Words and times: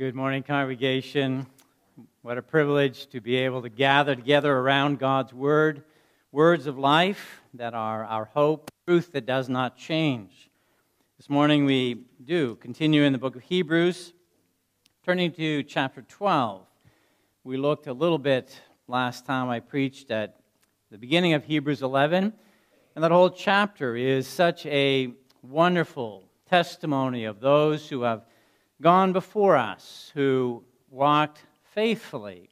Good 0.00 0.14
morning, 0.14 0.42
congregation. 0.42 1.46
What 2.22 2.38
a 2.38 2.42
privilege 2.42 3.06
to 3.08 3.20
be 3.20 3.36
able 3.36 3.60
to 3.60 3.68
gather 3.68 4.14
together 4.14 4.50
around 4.50 4.98
God's 4.98 5.34
Word, 5.34 5.84
words 6.32 6.66
of 6.66 6.78
life 6.78 7.42
that 7.52 7.74
are 7.74 8.06
our 8.06 8.24
hope, 8.24 8.70
truth 8.86 9.12
that 9.12 9.26
does 9.26 9.50
not 9.50 9.76
change. 9.76 10.48
This 11.18 11.28
morning 11.28 11.66
we 11.66 12.06
do 12.24 12.54
continue 12.62 13.02
in 13.02 13.12
the 13.12 13.18
book 13.18 13.36
of 13.36 13.42
Hebrews, 13.42 14.14
turning 15.04 15.32
to 15.32 15.64
chapter 15.64 16.00
12. 16.00 16.62
We 17.44 17.58
looked 17.58 17.86
a 17.86 17.92
little 17.92 18.16
bit 18.16 18.58
last 18.88 19.26
time 19.26 19.50
I 19.50 19.60
preached 19.60 20.10
at 20.10 20.40
the 20.90 20.96
beginning 20.96 21.34
of 21.34 21.44
Hebrews 21.44 21.82
11, 21.82 22.32
and 22.94 23.04
that 23.04 23.10
whole 23.10 23.28
chapter 23.28 23.94
is 23.96 24.26
such 24.26 24.64
a 24.64 25.12
wonderful 25.42 26.24
testimony 26.48 27.26
of 27.26 27.40
those 27.40 27.86
who 27.86 28.00
have 28.00 28.22
gone 28.80 29.12
before 29.12 29.56
us, 29.56 30.10
who 30.14 30.64
walked 30.90 31.42
faithfully, 31.74 32.50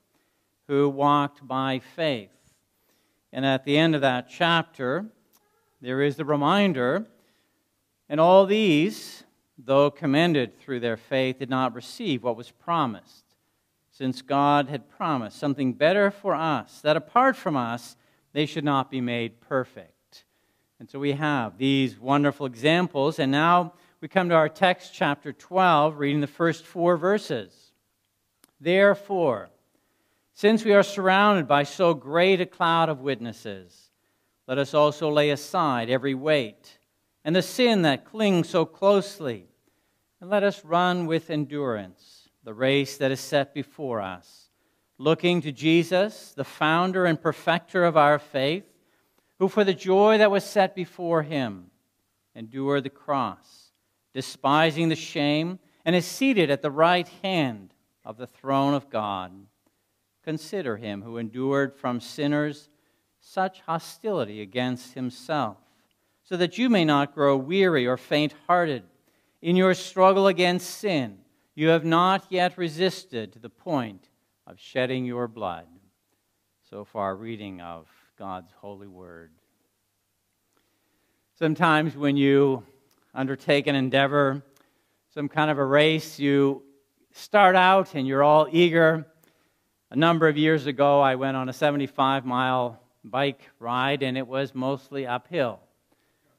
who 0.67 0.89
walked 0.89 1.47
by 1.47 1.81
faith. 1.97 2.31
And 3.33 3.45
at 3.45 3.65
the 3.65 3.77
end 3.77 3.95
of 3.95 4.01
that 4.03 4.29
chapter, 4.29 5.07
there 5.81 6.03
is 6.03 6.17
the 6.17 6.25
reminder, 6.25 7.07
and 8.09 8.21
all 8.21 8.47
these, 8.47 9.25
though 9.57 9.91
commended 9.91 10.59
through 10.59 10.81
their 10.81 10.97
faith, 10.97 11.39
did 11.39 11.51
not 11.51 11.75
receive 11.75 12.23
what 12.23 12.37
was 12.37 12.51
promised, 12.51 13.25
since 13.91 14.23
God 14.23 14.69
had 14.69 14.89
promised 14.89 15.39
something 15.39 15.73
better 15.73 16.11
for 16.11 16.35
us, 16.35 16.81
that 16.83 16.97
apart 16.97 17.37
from 17.37 17.57
us, 17.57 17.97
they 18.33 18.47
should 18.47 18.65
not 18.65 18.91
be 18.91 19.01
made 19.01 19.41
perfect. 19.41 20.25
And 20.79 20.89
so 20.89 20.99
we 20.99 21.13
have 21.13 21.59
these 21.59 21.99
wonderful 21.99 22.47
examples, 22.47 23.19
and 23.19 23.33
now 23.33 23.73
we 24.01 24.07
come 24.07 24.29
to 24.29 24.35
our 24.37 24.49
text, 24.49 24.95
chapter 24.95 25.33
12, 25.33 25.99
reading 25.99 26.21
the 26.21 26.29
first 26.29 26.65
four 26.65 26.97
verses. 26.97 27.73
Therefore, 28.61 29.51
since 30.35 30.65
we 30.65 30.73
are 30.73 30.85
surrounded 30.85 31.49
by 31.49 31.65
so 31.65 31.95
great 31.95 32.41
a 32.41 32.47
cloud 32.47 32.89
of 32.89 33.01
witnesses, 33.01 33.91
let 34.47 34.57
us 34.57 34.73
also 34.73 35.11
lay 35.11 35.31
aside 35.31 35.91
every 35.91 36.15
weight 36.15 36.79
and 37.25 37.35
the 37.35 37.43
sin 37.43 37.83
that 37.83 38.05
clings 38.05 38.49
so 38.49 38.65
closely, 38.65 39.49
and 40.21 40.31
let 40.31 40.45
us 40.45 40.65
run 40.65 41.07
with 41.07 41.29
endurance 41.29 42.29
the 42.45 42.55
race 42.55 42.99
that 42.99 43.11
is 43.11 43.21
set 43.21 43.53
before 43.53 44.01
us, 44.01 44.49
looking 44.97 45.43
to 45.43 45.51
Jesus, 45.51 46.33
the 46.37 46.45
founder 46.45 47.05
and 47.05 47.21
perfecter 47.21 47.85
of 47.85 47.97
our 47.97 48.21
faith, 48.21 48.65
who 49.41 49.49
for 49.49 49.65
the 49.65 49.75
joy 49.75 50.19
that 50.19 50.31
was 50.31 50.45
set 50.45 50.77
before 50.77 51.25
him 51.25 51.73
endured 52.37 52.85
the 52.85 52.91
cross 52.91 53.58
despising 54.19 54.89
the 54.89 54.97
shame, 54.97 55.61
and 55.85 55.95
is 55.95 56.05
seated 56.05 56.51
at 56.51 56.61
the 56.61 56.73
right 56.73 57.07
hand 57.23 57.73
of 58.05 58.17
the 58.17 58.27
throne 58.27 58.75
of 58.75 58.91
God. 58.91 59.31
Consider 60.25 60.77
him 60.77 61.03
who 61.03 61.19
endured 61.19 61.73
from 61.77 62.01
sinners 62.01 62.69
such 63.21 63.61
hostility 63.61 64.43
against 64.43 64.95
himself, 64.95 65.57
so 66.25 66.37
that 66.37 66.59
you 66.59 66.69
may 66.69 66.85
not 66.85 67.15
grow 67.15 67.37
weary 67.37 67.87
or 67.87 67.97
faint 67.97 68.35
hearted. 68.49 68.83
In 69.41 69.55
your 69.55 69.73
struggle 69.73 70.27
against 70.27 70.69
sin, 70.69 71.19
you 71.55 71.69
have 71.69 71.85
not 71.85 72.27
yet 72.29 72.59
resisted 72.59 73.33
to 73.35 73.39
the 73.39 73.49
point 73.49 74.09
of 74.49 74.59
shedding 74.59 75.05
your 75.05 75.29
blood. 75.29 75.69
So 76.69 76.85
far, 76.85 77.15
reading 77.15 77.61
of 77.61 77.87
God's 78.19 78.51
holy 78.61 78.89
word. 78.89 79.31
Sometimes 81.39 81.97
when 81.97 82.17
you 82.17 82.65
undertake 83.19 83.67
an 83.67 83.75
endeavor, 83.75 84.41
some 85.13 85.29
kind 85.29 85.51
of 85.51 85.59
a 85.59 85.65
race, 85.65 86.21
you 86.21 86.63
start 87.11 87.57
out 87.57 87.97
and 87.97 88.07
you're 88.07 88.23
all 88.23 88.47
eager. 88.53 89.05
A 89.91 89.97
number 89.97 90.29
of 90.29 90.39
years 90.39 90.67
ago, 90.67 91.01
I 91.01 91.17
went 91.17 91.37
on 91.37 91.49
a 91.49 91.53
75 91.53 92.25
mile 92.25 92.81
bike 93.03 93.41
ride, 93.59 94.05
and 94.05 94.17
it 94.17 94.27
was 94.27 94.55
mostly 94.55 95.05
uphill. 95.05 95.59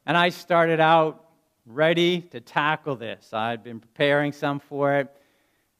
And 0.06 0.16
I 0.16 0.30
started 0.30 0.80
out 0.80 1.26
ready 1.66 2.22
to 2.22 2.40
tackle 2.40 2.96
this. 2.96 3.34
I'd 3.34 3.62
been 3.62 3.82
preparing 3.82 4.32
some 4.32 4.62
for 4.62 5.00
it. 5.00 5.14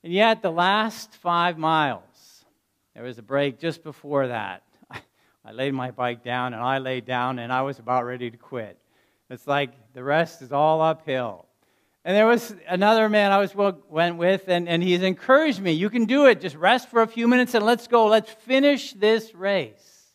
And 0.04 0.12
yet, 0.12 0.42
the 0.42 0.52
last 0.52 1.16
five 1.16 1.58
miles, 1.58 2.44
there 2.94 3.04
was 3.04 3.18
a 3.18 3.24
break 3.24 3.58
just 3.58 3.84
before 3.84 4.28
that. 4.28 4.64
I 5.46 5.54
laid 5.54 5.74
my 5.74 5.92
bike 5.92 6.26
down, 6.26 6.54
and 6.54 6.62
I 6.62 6.80
laid 6.80 7.06
down, 7.06 7.40
and 7.40 7.54
I 7.54 7.62
was 7.62 7.80
about 7.80 8.04
ready 8.04 8.30
to 8.30 8.38
quit. 8.38 8.78
It's 9.30 9.46
like 9.46 9.72
the 9.94 10.04
rest 10.04 10.42
is 10.42 10.52
all 10.52 10.82
uphill. 10.82 11.46
And 12.06 12.16
there 12.16 12.26
was 12.26 12.56
another 12.68 13.10
man 13.10 13.32
I 13.32 13.38
was 13.38 13.54
went 13.54 14.16
with, 14.16 14.48
and, 14.48 14.68
and 14.68 14.82
he's 14.82 15.04
encouraged 15.04 15.60
me. 15.60 15.74
You 15.74 15.90
can 15.90 16.06
do 16.06 16.26
it. 16.26 16.42
Just 16.42 16.56
rest 16.56 16.90
for 16.90 17.02
a 17.02 17.08
few 17.08 17.28
minutes 17.28 17.54
and 17.54 17.66
let's 17.66 17.88
go. 17.88 18.08
Let's 18.08 18.32
finish 18.32 18.94
this 18.94 19.36
race. 19.36 20.14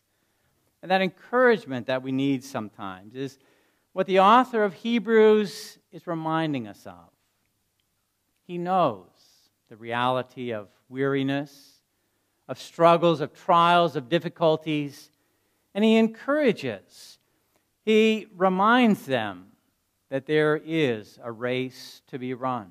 And 0.82 0.91
that 0.91 1.02
encouragement 1.02 1.86
that 1.86 2.02
we 2.02 2.10
need 2.10 2.42
sometimes 2.42 3.14
is 3.14 3.38
what 3.92 4.06
the 4.06 4.20
author 4.20 4.64
of 4.64 4.75
Hebrews 4.75 5.78
is 5.92 6.06
reminding 6.06 6.66
us 6.66 6.84
of. 6.86 7.10
He 8.46 8.58
knows 8.58 9.06
the 9.69 9.76
reality 9.76 10.52
of 10.52 10.69
weariness, 10.88 11.81
of 12.48 12.58
struggles, 12.58 13.20
of 13.20 13.32
trials, 13.32 13.96
of 13.96 14.08
difficulties, 14.08 15.10
and 15.75 15.84
he 15.84 15.96
encourages 15.96 17.13
he 17.84 18.26
reminds 18.36 19.04
them 19.06 19.46
that 20.10 20.26
there 20.26 20.60
is 20.64 21.18
a 21.22 21.30
race 21.30 22.02
to 22.08 22.18
be 22.18 22.34
run. 22.34 22.70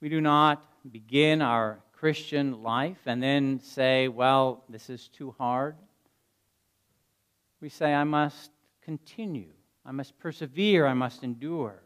We 0.00 0.08
do 0.08 0.20
not 0.20 0.64
begin 0.90 1.42
our 1.42 1.80
Christian 1.92 2.62
life 2.62 2.98
and 3.06 3.22
then 3.22 3.60
say, 3.60 4.08
well, 4.08 4.64
this 4.68 4.88
is 4.88 5.08
too 5.08 5.34
hard. 5.36 5.76
We 7.60 7.68
say, 7.68 7.92
I 7.92 8.04
must 8.04 8.50
continue, 8.82 9.52
I 9.84 9.92
must 9.92 10.18
persevere, 10.18 10.86
I 10.86 10.94
must 10.94 11.22
endure. 11.22 11.82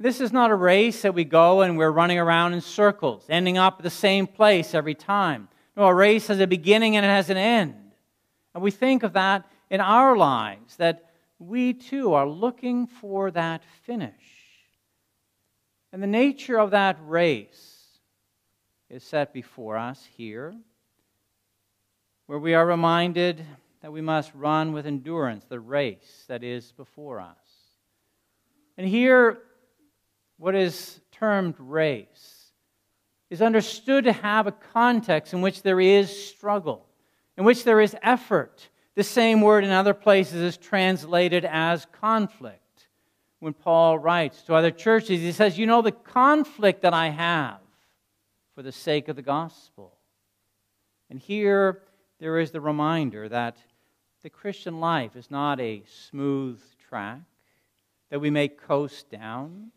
This 0.00 0.20
is 0.20 0.32
not 0.32 0.50
a 0.50 0.54
race 0.54 1.02
that 1.02 1.14
we 1.14 1.24
go 1.24 1.62
and 1.62 1.76
we're 1.76 1.90
running 1.90 2.18
around 2.18 2.54
in 2.54 2.60
circles, 2.60 3.24
ending 3.28 3.58
up 3.58 3.76
at 3.78 3.82
the 3.82 3.90
same 3.90 4.26
place 4.26 4.74
every 4.74 4.94
time. 4.94 5.48
No, 5.76 5.84
a 5.84 5.94
race 5.94 6.28
has 6.28 6.40
a 6.40 6.46
beginning 6.46 6.96
and 6.96 7.04
it 7.04 7.08
has 7.08 7.30
an 7.30 7.36
end. 7.36 7.74
And 8.54 8.62
we 8.62 8.70
think 8.70 9.02
of 9.02 9.12
that 9.12 9.48
in 9.70 9.80
our 9.80 10.16
lives 10.16 10.76
that 10.76 11.10
we 11.38 11.72
too 11.72 12.14
are 12.14 12.28
looking 12.28 12.86
for 12.86 13.30
that 13.30 13.62
finish. 13.84 14.12
And 15.92 16.02
the 16.02 16.06
nature 16.06 16.58
of 16.58 16.72
that 16.72 16.98
race 17.02 17.74
is 18.90 19.02
set 19.02 19.32
before 19.32 19.76
us 19.76 20.06
here, 20.16 20.54
where 22.26 22.38
we 22.38 22.54
are 22.54 22.66
reminded 22.66 23.44
that 23.80 23.92
we 23.92 24.00
must 24.00 24.34
run 24.34 24.72
with 24.72 24.86
endurance 24.86 25.44
the 25.44 25.60
race 25.60 26.24
that 26.28 26.42
is 26.42 26.72
before 26.72 27.20
us. 27.20 27.36
And 28.76 28.86
here, 28.86 29.38
what 30.36 30.54
is 30.54 31.00
termed 31.12 31.54
race 31.58 32.52
is 33.30 33.42
understood 33.42 34.04
to 34.04 34.12
have 34.12 34.46
a 34.46 34.52
context 34.52 35.32
in 35.32 35.40
which 35.40 35.62
there 35.62 35.80
is 35.80 36.10
struggle, 36.28 36.86
in 37.36 37.44
which 37.44 37.64
there 37.64 37.80
is 37.80 37.96
effort, 38.02 38.68
the 38.98 39.04
same 39.04 39.42
word 39.42 39.62
in 39.62 39.70
other 39.70 39.94
places 39.94 40.42
is 40.42 40.56
translated 40.56 41.44
as 41.44 41.86
conflict. 42.00 42.88
When 43.38 43.52
Paul 43.52 43.96
writes 43.96 44.42
to 44.42 44.56
other 44.56 44.72
churches, 44.72 45.20
he 45.20 45.30
says, 45.30 45.56
You 45.56 45.66
know 45.66 45.82
the 45.82 45.92
conflict 45.92 46.82
that 46.82 46.92
I 46.92 47.10
have 47.10 47.60
for 48.56 48.62
the 48.64 48.72
sake 48.72 49.06
of 49.06 49.14
the 49.14 49.22
gospel. 49.22 49.92
And 51.10 51.20
here 51.20 51.80
there 52.18 52.40
is 52.40 52.50
the 52.50 52.60
reminder 52.60 53.28
that 53.28 53.56
the 54.24 54.30
Christian 54.30 54.80
life 54.80 55.14
is 55.14 55.30
not 55.30 55.60
a 55.60 55.84
smooth 56.08 56.60
track 56.88 57.20
that 58.10 58.18
we 58.18 58.30
may 58.30 58.48
coast 58.48 59.08
down. 59.10 59.70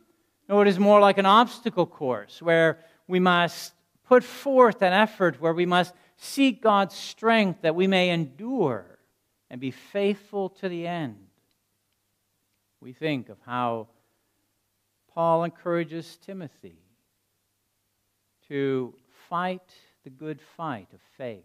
No, 0.50 0.62
it 0.62 0.68
is 0.68 0.80
more 0.80 1.00
like 1.00 1.20
an 1.20 1.28
obstacle 1.28 1.86
course 1.86 2.42
where 2.42 2.80
we 3.08 3.20
must 3.20 3.74
put 4.04 4.24
forth 4.24 4.82
an 4.82 4.94
effort, 4.94 5.40
where 5.40 5.54
we 5.54 5.68
must 5.68 5.94
seek 6.18 6.64
God's 6.64 6.96
strength 6.96 7.62
that 7.62 7.76
we 7.76 7.86
may 7.86 8.10
endure 8.10 8.91
and 9.52 9.60
be 9.60 9.70
faithful 9.70 10.48
to 10.48 10.70
the 10.70 10.88
end. 10.88 11.18
We 12.80 12.94
think 12.94 13.28
of 13.28 13.38
how 13.46 13.90
Paul 15.14 15.44
encourages 15.44 16.18
Timothy 16.26 16.80
to 18.48 18.96
fight 19.30 19.74
the 20.06 20.10
good 20.10 20.40
fight 20.56 20.88
of 20.94 21.02
faith, 21.18 21.44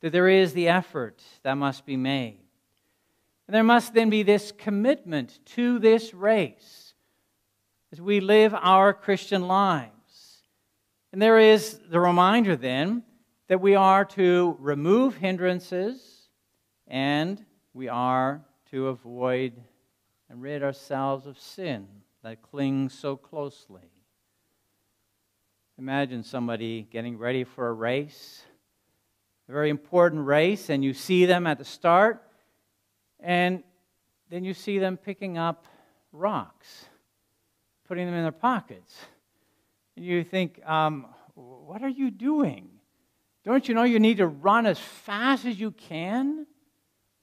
that 0.00 0.12
there 0.12 0.28
is 0.28 0.52
the 0.52 0.68
effort 0.68 1.20
that 1.42 1.54
must 1.54 1.84
be 1.84 1.96
made. 1.96 2.38
And 3.48 3.54
there 3.54 3.64
must 3.64 3.92
then 3.92 4.08
be 4.08 4.22
this 4.22 4.52
commitment 4.52 5.40
to 5.56 5.80
this 5.80 6.14
race 6.14 6.94
as 7.90 8.00
we 8.00 8.20
live 8.20 8.54
our 8.54 8.94
Christian 8.94 9.48
lives. 9.48 9.90
And 11.12 11.20
there 11.20 11.40
is 11.40 11.80
the 11.90 12.00
reminder 12.00 12.54
then 12.54 13.02
that 13.48 13.60
we 13.60 13.74
are 13.74 14.04
to 14.04 14.56
remove 14.60 15.16
hindrances 15.16 16.13
and 16.86 17.44
we 17.72 17.88
are 17.88 18.42
to 18.70 18.88
avoid 18.88 19.52
and 20.28 20.42
rid 20.42 20.62
ourselves 20.62 21.26
of 21.26 21.38
sin 21.38 21.86
that 22.22 22.42
clings 22.42 22.92
so 22.92 23.16
closely. 23.16 23.90
Imagine 25.78 26.22
somebody 26.22 26.86
getting 26.90 27.18
ready 27.18 27.44
for 27.44 27.68
a 27.68 27.72
race, 27.72 28.42
a 29.48 29.52
very 29.52 29.70
important 29.70 30.24
race, 30.24 30.70
and 30.70 30.84
you 30.84 30.94
see 30.94 31.26
them 31.26 31.46
at 31.46 31.58
the 31.58 31.64
start, 31.64 32.22
and 33.20 33.62
then 34.30 34.44
you 34.44 34.54
see 34.54 34.78
them 34.78 34.96
picking 34.96 35.36
up 35.36 35.66
rocks, 36.12 36.86
putting 37.86 38.06
them 38.06 38.14
in 38.14 38.22
their 38.22 38.32
pockets. 38.32 38.94
And 39.96 40.04
you 40.04 40.24
think, 40.24 40.60
um, 40.66 41.06
what 41.34 41.82
are 41.82 41.88
you 41.88 42.10
doing? 42.10 42.68
Don't 43.44 43.68
you 43.68 43.74
know 43.74 43.82
you 43.82 44.00
need 44.00 44.18
to 44.18 44.26
run 44.26 44.66
as 44.66 44.78
fast 44.78 45.44
as 45.44 45.58
you 45.58 45.72
can? 45.72 46.46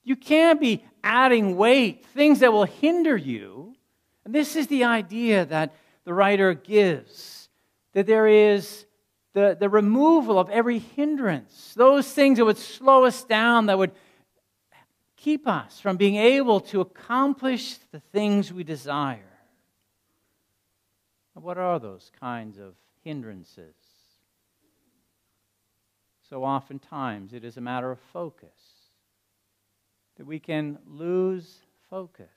You 0.04 0.16
can't 0.16 0.60
be 0.60 0.84
adding 1.04 1.58
weight, 1.58 2.06
things 2.08 2.40
that 2.40 2.52
will 2.52 2.66
hinder 2.66 3.16
you. 3.16 3.76
And 4.26 4.34
this 4.34 4.56
is 4.56 4.68
the 4.68 4.84
idea 4.84 5.46
that 5.46 5.74
the 6.04 6.14
writer 6.14 6.54
gives 6.54 7.42
that 7.94 8.08
there 8.08 8.28
is 8.28 8.86
the, 9.34 9.56
the 9.60 9.70
removal 9.70 10.40
of 10.40 10.50
every 10.50 10.80
hindrance, 10.80 11.74
those 11.76 12.12
things 12.12 12.38
that 12.38 12.46
would 12.46 12.58
slow 12.58 13.06
us 13.06 13.24
down, 13.24 13.68
that 13.68 13.78
would 13.78 13.92
keep 15.16 15.48
us 15.48 15.80
from 15.80 15.98
being 15.98 16.16
able 16.16 16.60
to 16.60 16.82
accomplish 16.82 17.78
the 17.92 18.00
things 18.00 18.52
we 18.52 18.64
desire. 18.64 19.28
What 21.34 21.58
are 21.58 21.80
those 21.80 22.12
kinds 22.20 22.58
of 22.58 22.76
hindrances? 23.04 23.76
So 26.30 26.44
oftentimes 26.44 27.34
it 27.34 27.44
is 27.44 27.58
a 27.58 27.62
matter 27.62 27.92
of 27.92 28.00
focus, 28.14 28.50
that 30.22 30.28
we 30.28 30.38
can 30.38 30.78
lose 30.86 31.62
focus. 31.90 32.28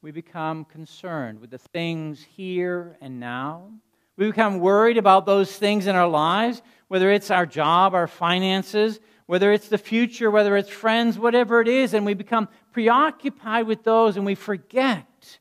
We 0.00 0.10
become 0.10 0.64
concerned 0.64 1.38
with 1.38 1.50
the 1.50 1.58
things 1.58 2.24
here 2.34 2.96
and 3.02 3.20
now. 3.20 3.72
We 4.16 4.24
become 4.24 4.60
worried 4.60 4.96
about 4.96 5.26
those 5.26 5.54
things 5.54 5.86
in 5.86 5.94
our 5.94 6.08
lives, 6.08 6.62
whether 6.88 7.10
it's 7.10 7.30
our 7.30 7.44
job, 7.44 7.92
our 7.92 8.06
finances, 8.06 9.00
whether 9.26 9.52
it's 9.52 9.68
the 9.68 9.76
future, 9.76 10.30
whether 10.30 10.56
it's 10.56 10.70
friends, 10.70 11.18
whatever 11.18 11.60
it 11.60 11.68
is, 11.68 11.92
and 11.92 12.06
we 12.06 12.14
become 12.14 12.48
preoccupied 12.72 13.66
with 13.66 13.84
those 13.84 14.16
and 14.16 14.24
we 14.24 14.34
forget 14.34 15.38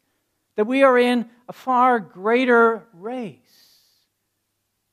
that 0.58 0.68
we 0.68 0.84
are 0.84 1.00
in 1.00 1.30
a 1.48 1.54
far 1.54 1.98
greater 2.02 2.84
race 2.92 3.40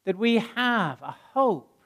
that 0.05 0.17
we 0.17 0.39
have 0.55 1.03
a 1.03 1.17
hope 1.33 1.83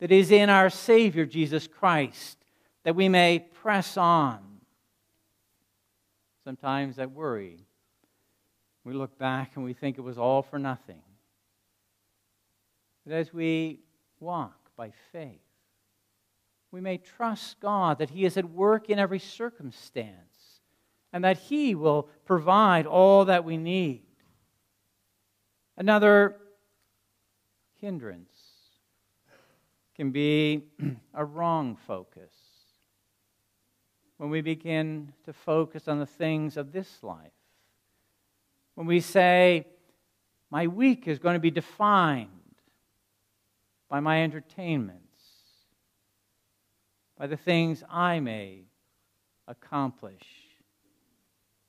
that 0.00 0.12
is 0.12 0.30
in 0.30 0.50
our 0.50 0.68
Savior, 0.68 1.24
Jesus 1.24 1.66
Christ, 1.66 2.43
that 2.84 2.94
we 2.94 3.08
may 3.08 3.38
press 3.38 3.96
on. 3.96 4.40
Sometimes 6.44 6.96
that 6.96 7.10
worry, 7.10 7.66
we 8.84 8.92
look 8.92 9.18
back 9.18 9.52
and 9.56 9.64
we 9.64 9.72
think 9.72 9.98
it 9.98 10.02
was 10.02 10.18
all 10.18 10.42
for 10.42 10.58
nothing. 10.58 11.02
But 13.06 13.14
as 13.14 13.32
we 13.32 13.80
walk 14.20 14.70
by 14.76 14.92
faith, 15.12 15.40
we 16.70 16.80
may 16.80 16.98
trust 16.98 17.60
God 17.60 17.98
that 17.98 18.10
He 18.10 18.24
is 18.24 18.36
at 18.36 18.50
work 18.50 18.90
in 18.90 18.98
every 18.98 19.18
circumstance 19.18 20.60
and 21.12 21.24
that 21.24 21.38
He 21.38 21.74
will 21.74 22.08
provide 22.26 22.86
all 22.86 23.24
that 23.26 23.44
we 23.44 23.56
need. 23.56 24.02
Another 25.76 26.36
hindrance 27.80 28.34
can 29.94 30.10
be 30.10 30.64
a 31.14 31.24
wrong 31.24 31.76
focus. 31.86 32.32
When 34.16 34.30
we 34.30 34.40
begin 34.40 35.12
to 35.24 35.32
focus 35.32 35.88
on 35.88 35.98
the 35.98 36.06
things 36.06 36.56
of 36.56 36.72
this 36.72 37.02
life, 37.02 37.32
when 38.74 38.86
we 38.86 39.00
say, 39.00 39.66
my 40.50 40.66
week 40.66 41.08
is 41.08 41.18
going 41.18 41.34
to 41.34 41.40
be 41.40 41.50
defined 41.50 42.28
by 43.88 44.00
my 44.00 44.22
entertainments, 44.22 45.02
by 47.18 47.26
the 47.26 47.36
things 47.36 47.82
I 47.90 48.20
may 48.20 48.64
accomplish, 49.46 50.22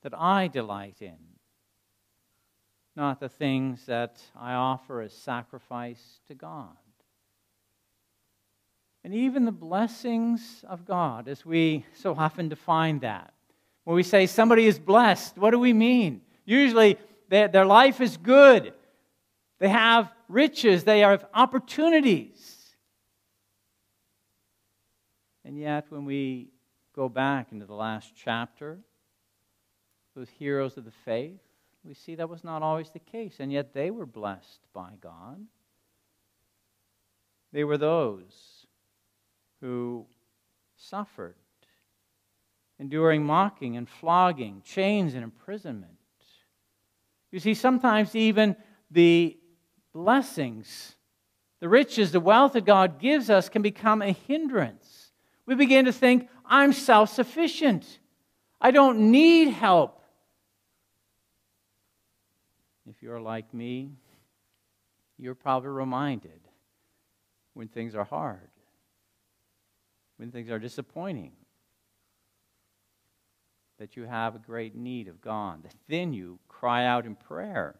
that 0.01 0.13
I 0.17 0.47
delight 0.47 1.01
in 1.01 1.17
not 2.95 3.19
the 3.19 3.29
things 3.29 3.85
that 3.87 4.21
I 4.35 4.53
offer 4.53 5.01
as 5.01 5.13
sacrifice 5.13 6.19
to 6.27 6.33
God. 6.33 6.77
And 9.05 9.13
even 9.13 9.45
the 9.45 9.51
blessings 9.51 10.65
of 10.67 10.83
God, 10.83 11.27
as 11.27 11.45
we 11.45 11.85
so 11.93 12.15
often 12.17 12.49
define 12.49 13.01
that. 13.01 13.35
When 13.83 13.95
we 13.95 14.01
say 14.01 14.25
somebody 14.25 14.65
is 14.65 14.79
blessed, 14.79 15.37
what 15.37 15.51
do 15.51 15.59
we 15.59 15.73
mean? 15.73 16.21
Usually, 16.43 16.97
their, 17.29 17.65
life 17.65 18.01
is 18.01 18.17
good, 18.17 18.73
they 19.59 19.69
have 19.69 20.11
riches, 20.27 20.85
they 20.85 21.01
have 21.01 21.23
opportunities. 21.35 22.75
And 25.43 25.55
yet, 25.55 25.85
when 25.89 26.05
we 26.05 26.49
go 26.95 27.07
back 27.07 27.51
into 27.51 27.67
the 27.67 27.75
last 27.75 28.11
chapter, 28.15 28.79
those 30.15 30.29
heroes 30.29 30.77
of 30.77 30.83
the 30.83 30.93
faith, 31.05 31.41
we 31.83 31.93
see 31.93 32.15
that 32.15 32.27
was 32.27 32.43
not 32.43 32.63
always 32.63 32.89
the 32.89 32.97
case, 32.97 33.35
and 33.37 33.53
yet 33.53 33.71
they 33.71 33.91
were 33.91 34.07
blessed 34.07 34.61
by 34.73 34.93
God. 34.99 35.45
They 37.53 37.63
were 37.63 37.77
those 37.77 38.54
who 39.65 40.05
suffered, 40.75 41.33
enduring 42.77 43.23
mocking 43.23 43.77
and 43.77 43.89
flogging, 43.89 44.61
chains 44.63 45.15
and 45.15 45.23
imprisonment. 45.23 45.97
You 47.31 47.39
see, 47.39 47.55
sometimes 47.55 48.15
even 48.15 48.55
the 48.91 49.35
blessings, 49.91 50.93
the 51.61 51.67
riches, 51.67 52.11
the 52.11 52.19
wealth 52.19 52.53
that 52.53 52.65
God 52.65 52.99
gives 52.99 53.31
us 53.31 53.49
can 53.49 53.63
become 53.63 54.03
a 54.03 54.11
hindrance. 54.11 55.11
We 55.47 55.55
begin 55.55 55.85
to 55.85 55.91
think, 55.91 56.29
I'm 56.45 56.71
self 56.71 57.09
sufficient. 57.09 57.99
I 58.61 58.69
don't 58.69 59.09
need 59.09 59.47
help. 59.47 59.99
If 62.87 63.01
you're 63.01 63.19
like 63.19 63.51
me, 63.51 63.93
you're 65.17 65.33
probably 65.33 65.69
reminded 65.69 66.39
when 67.55 67.67
things 67.67 67.95
are 67.95 68.03
hard, 68.03 68.49
when 70.17 70.31
things 70.31 70.49
are 70.49 70.59
disappointing, 70.59 71.31
that 73.77 73.97
you 73.97 74.03
have 74.03 74.35
a 74.35 74.39
great 74.39 74.75
need 74.75 75.07
of 75.07 75.21
God. 75.21 75.63
That 75.63 75.75
then 75.87 76.13
you 76.13 76.39
cry 76.47 76.85
out 76.85 77.05
in 77.05 77.15
prayer. 77.15 77.75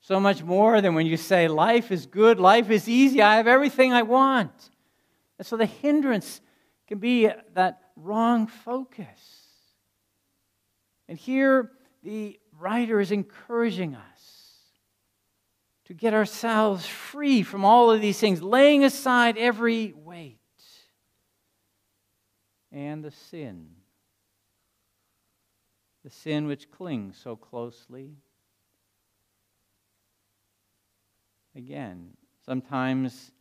So 0.00 0.20
much 0.20 0.42
more 0.42 0.80
than 0.80 0.94
when 0.94 1.06
you 1.06 1.16
say, 1.16 1.48
Life 1.48 1.90
is 1.90 2.06
good, 2.06 2.38
life 2.38 2.70
is 2.70 2.88
easy, 2.88 3.20
I 3.20 3.36
have 3.36 3.46
everything 3.46 3.92
I 3.92 4.02
want. 4.02 4.70
And 5.38 5.46
so 5.46 5.56
the 5.56 5.66
hindrance 5.66 6.40
can 6.86 6.98
be 6.98 7.28
that 7.54 7.80
wrong 7.96 8.46
focus. 8.46 9.06
And 11.08 11.18
here 11.18 11.72
the 12.02 12.38
writer 12.58 13.00
is 13.00 13.10
encouraging 13.10 13.94
us 13.94 14.20
to 15.86 15.94
get 15.94 16.14
ourselves 16.14 16.86
free 16.86 17.42
from 17.42 17.64
all 17.64 17.90
of 17.90 18.00
these 18.00 18.18
things, 18.18 18.42
laying 18.42 18.84
aside 18.84 19.36
every 19.36 19.92
weight 19.92 20.39
and 22.72 23.04
the 23.04 23.10
sin, 23.10 23.68
the 26.04 26.10
sin 26.10 26.46
which 26.46 26.70
clings 26.70 27.18
so 27.22 27.36
closely. 27.36 28.16
Again, 31.56 32.10
sometimes 32.44 33.32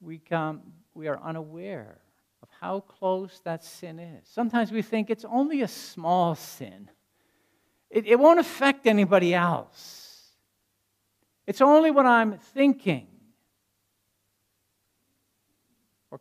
we, 0.00 0.18
come, 0.18 0.60
we 0.94 1.08
are 1.08 1.18
unaware 1.20 1.98
of 2.42 2.48
how 2.60 2.80
close 2.80 3.40
that 3.44 3.64
sin 3.64 3.98
is. 3.98 4.28
Sometimes 4.28 4.70
we 4.70 4.82
think 4.82 5.08
it's 5.08 5.24
only 5.24 5.62
a 5.62 5.68
small 5.68 6.34
sin, 6.34 6.90
it, 7.90 8.06
it 8.06 8.18
won't 8.18 8.40
affect 8.40 8.86
anybody 8.86 9.34
else. 9.34 10.08
It's 11.46 11.60
only 11.60 11.90
what 11.90 12.06
I'm 12.06 12.38
thinking 12.38 13.11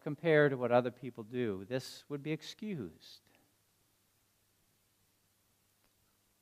or 0.02 0.04
compared 0.04 0.52
to 0.52 0.58
what 0.58 0.72
other 0.72 0.92
people 0.92 1.24
do. 1.24 1.66
This 1.70 2.04
would 2.10 2.24
be 2.24 2.32
excused. 2.32 3.22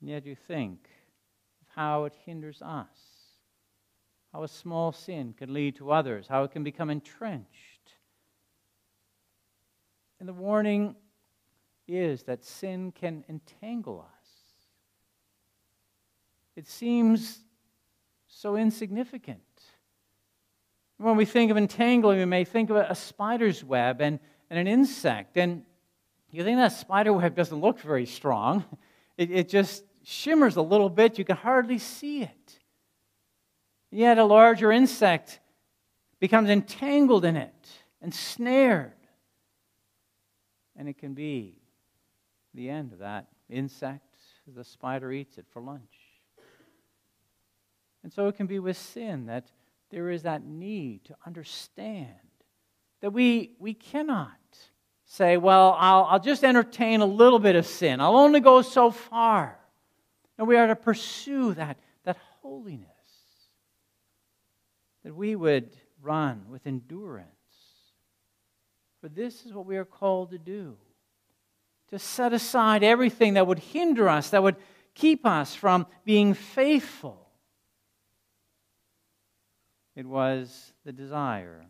And 0.01 0.09
yet 0.09 0.25
you 0.25 0.35
think 0.35 0.87
of 1.61 1.67
how 1.75 2.05
it 2.05 2.13
hinders 2.25 2.61
us, 2.61 2.87
how 4.33 4.43
a 4.43 4.47
small 4.47 4.91
sin 4.91 5.33
can 5.37 5.53
lead 5.53 5.75
to 5.77 5.91
others, 5.91 6.27
how 6.27 6.43
it 6.43 6.51
can 6.51 6.63
become 6.63 6.89
entrenched. 6.89 7.93
And 10.19 10.27
the 10.27 10.33
warning 10.33 10.95
is 11.87 12.23
that 12.23 12.43
sin 12.43 12.91
can 12.91 13.23
entangle 13.29 14.01
us. 14.01 14.29
It 16.55 16.67
seems 16.67 17.39
so 18.27 18.57
insignificant. 18.57 19.39
When 20.99 21.15
we 21.15 21.25
think 21.25 21.49
of 21.49 21.57
entangling, 21.57 22.19
we 22.19 22.25
may 22.25 22.43
think 22.43 22.69
of 22.69 22.75
a 22.75 22.93
spider's 22.93 23.63
web 23.63 24.01
and, 24.01 24.19
and 24.49 24.59
an 24.59 24.67
insect. 24.67 25.37
And 25.37 25.63
you 26.29 26.43
think 26.43 26.57
that 26.57 26.73
spider 26.73 27.13
web 27.13 27.35
doesn't 27.35 27.59
look 27.59 27.79
very 27.79 28.05
strong. 28.05 28.63
It, 29.17 29.31
it 29.31 29.49
just 29.49 29.83
shimmers 30.01 30.55
a 30.55 30.61
little 30.61 30.87
bit. 30.87 31.19
You 31.19 31.25
can 31.25 31.35
hardly 31.35 31.77
see 31.77 32.21
it. 32.21 32.59
Yet 33.91 34.17
a 34.17 34.23
larger 34.23 34.71
insect 34.71 35.41
becomes 36.21 36.49
entangled 36.49 37.25
in 37.25 37.35
it 37.35 37.67
and 38.01 38.15
snared. 38.15 38.93
And 40.77 40.87
it 40.87 40.97
can 40.97 41.15
be 41.15 41.57
the 42.53 42.69
end 42.69 42.93
of 42.93 42.99
that 42.99 43.27
insect 43.49 44.09
the 44.55 44.63
spider 44.63 45.11
eats 45.11 45.37
it 45.37 45.45
for 45.51 45.61
lunch. 45.61 45.81
And 48.03 48.11
so 48.11 48.27
it 48.27 48.35
can 48.35 48.47
be 48.47 48.59
with 48.59 48.77
sin 48.77 49.25
that 49.25 49.51
there 49.89 50.10
is 50.10 50.24
that 50.24 50.43
need 50.43 51.05
to 51.05 51.15
understand 51.25 52.08
that 53.01 53.12
we, 53.12 53.55
we 53.60 53.74
cannot 53.74 54.31
say, 55.05 55.38
well, 55.38 55.75
I'll, 55.79 56.03
I'll 56.05 56.19
just 56.19 56.43
entertain 56.43 57.01
a 57.01 57.05
little 57.05 57.39
bit 57.39 57.55
of 57.55 57.65
sin. 57.65 58.00
I'll 58.00 58.17
only 58.17 58.39
go 58.39 58.62
so 58.62 58.91
far. 58.91 59.58
And 60.38 60.48
we 60.48 60.58
are 60.58 60.67
to 60.67 60.75
pursue 60.75 61.53
that, 61.55 61.77
that 62.03 62.17
holiness. 62.41 62.86
That 65.03 65.15
we 65.15 65.36
would 65.36 65.75
run 66.01 66.46
with 66.50 66.67
endurance. 66.67 67.27
For 69.01 69.10
this 69.10 69.46
is 69.46 69.53
what 69.53 69.65
we 69.65 69.77
are 69.77 69.86
called 69.86 70.31
to 70.31 70.38
do 70.38 70.77
to 71.89 72.00
set 72.00 72.34
aside 72.34 72.84
everything 72.84 73.34
that 73.34 73.48
would 73.48 73.60
hinder 73.60 74.08
us, 74.08 74.29
that 74.29 74.43
would 74.43 74.58
keep 74.93 75.25
us 75.25 75.55
from 75.55 75.88
being 76.05 76.34
faithful. 76.34 77.28
It 79.96 80.05
was 80.05 80.74
the 80.86 80.91
desire 80.91 81.65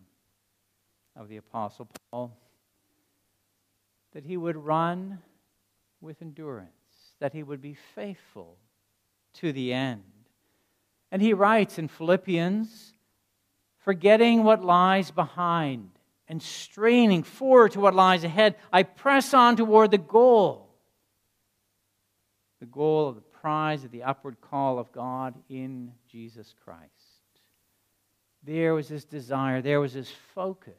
of 1.15 1.29
the 1.29 1.37
Apostle 1.37 1.89
Paul 2.11 2.37
that 4.13 4.25
he 4.25 4.37
would 4.37 4.57
run 4.57 5.19
with 6.01 6.21
endurance, 6.21 6.69
that 7.19 7.33
he 7.33 7.43
would 7.43 7.61
be 7.61 7.77
faithful 7.95 8.57
to 9.33 9.51
the 9.51 9.73
end. 9.73 10.03
And 11.11 11.21
he 11.21 11.33
writes 11.33 11.77
in 11.77 11.87
Philippians, 11.87 12.93
forgetting 13.79 14.43
what 14.43 14.63
lies 14.63 15.11
behind 15.11 15.89
and 16.27 16.41
straining 16.41 17.23
forward 17.23 17.71
to 17.71 17.79
what 17.79 17.95
lies 17.95 18.23
ahead, 18.23 18.55
I 18.71 18.83
press 18.83 19.33
on 19.33 19.55
toward 19.55 19.91
the 19.91 19.97
goal. 19.97 20.69
The 22.59 22.67
goal 22.67 23.09
of 23.09 23.15
the 23.15 23.21
prize 23.21 23.83
of 23.83 23.91
the 23.91 24.03
upward 24.03 24.39
call 24.41 24.77
of 24.77 24.91
God 24.91 25.33
in 25.49 25.93
Jesus 26.11 26.53
Christ. 26.63 26.98
There 28.49 28.73
was 28.73 28.87
his 28.87 29.05
desire, 29.05 29.61
there 29.61 29.79
was 29.79 29.93
his 29.93 30.09
focus. 30.33 30.73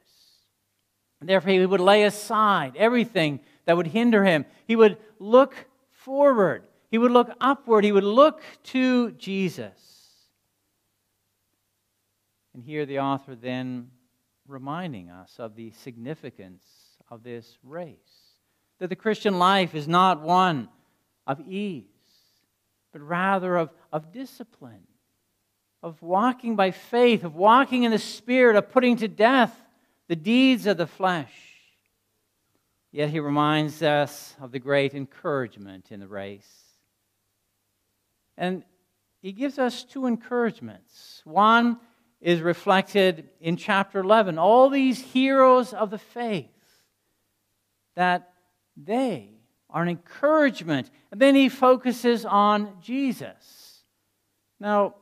And 1.21 1.29
therefore, 1.29 1.53
he 1.53 1.65
would 1.65 1.81
lay 1.81 2.03
aside 2.03 2.75
everything 2.77 3.39
that 3.65 3.77
would 3.77 3.87
hinder 3.87 4.25
him. 4.25 4.45
He 4.67 4.75
would 4.75 4.97
look 5.21 5.55
forward, 5.93 6.65
he 6.91 6.99
would 6.99 7.12
look 7.12 7.31
upward, 7.41 7.85
he 7.85 7.93
would 7.93 8.03
look 8.03 8.43
to 8.65 9.12
Jesus. 9.12 9.71
And 12.55 12.65
here 12.65 12.87
the 12.87 12.99
author 12.99 13.37
then 13.37 13.91
reminding 14.49 15.09
us 15.09 15.37
of 15.39 15.55
the 15.55 15.71
significance 15.71 16.65
of 17.09 17.23
this 17.23 17.57
race. 17.62 18.35
That 18.81 18.89
the 18.89 18.97
Christian 18.97 19.39
life 19.39 19.77
is 19.77 19.87
not 19.87 20.23
one 20.23 20.69
of 21.25 21.41
ease, 21.41 21.85
but 22.91 23.00
rather 23.00 23.57
of, 23.57 23.71
of 23.93 24.11
discipline, 24.11 24.83
of 25.83 26.01
walking 26.03 26.57
by 26.57 26.71
faith, 26.71 27.25
of 27.25 27.35
walking 27.35 27.85
in 27.85 27.91
the 27.91 27.99
Spirit, 27.99 28.57
of 28.57 28.71
putting 28.71 28.97
to 28.97 29.09
death 29.09 29.55
the 30.09 30.17
deeds 30.17 30.67
of 30.67 30.77
the 30.77 30.87
flesh. 30.87 31.33
Yet 32.93 33.11
he 33.11 33.21
reminds 33.21 33.83
us 33.83 34.35
of 34.41 34.51
the 34.51 34.59
great 34.59 34.95
encouragement 34.95 35.93
in 35.93 36.01
the 36.01 36.09
race. 36.09 36.49
And 38.37 38.65
he 39.23 39.33
gives 39.33 39.59
us 39.59 39.85
two 39.85 40.07
encouragements. 40.07 41.23
One 41.25 41.79
is 42.21 42.41
reflected 42.41 43.29
in 43.41 43.57
chapter 43.57 44.01
11. 44.01 44.39
All 44.39 44.69
these 44.69 45.01
heroes 45.01 45.73
of 45.73 45.91
the 45.91 45.99
faith, 45.99 46.49
that 47.97 48.33
they 48.77 49.31
are 49.69 49.83
an 49.83 49.89
encouragement. 49.89 50.91
And 51.11 51.21
then 51.21 51.35
he 51.35 51.49
focuses 51.49 52.25
on 52.25 52.75
Jesus. 52.81 53.83
Now, 54.59 54.95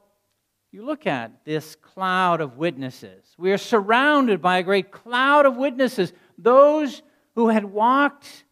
you 0.71 0.85
look 0.85 1.07
at 1.07 1.45
this 1.45 1.77
cloud 1.77 2.41
of 2.41 2.57
witnesses. 2.57 3.25
We 3.39 3.53
are 3.53 3.59
surrounded 3.59 4.43
by 4.43 4.59
a 4.59 4.63
great 4.63 4.91
cloud 4.91 5.47
of 5.47 5.57
witnesses, 5.57 6.13
those 6.37 7.03
who 7.35 7.49
had 7.49 7.65
walked 7.65 8.45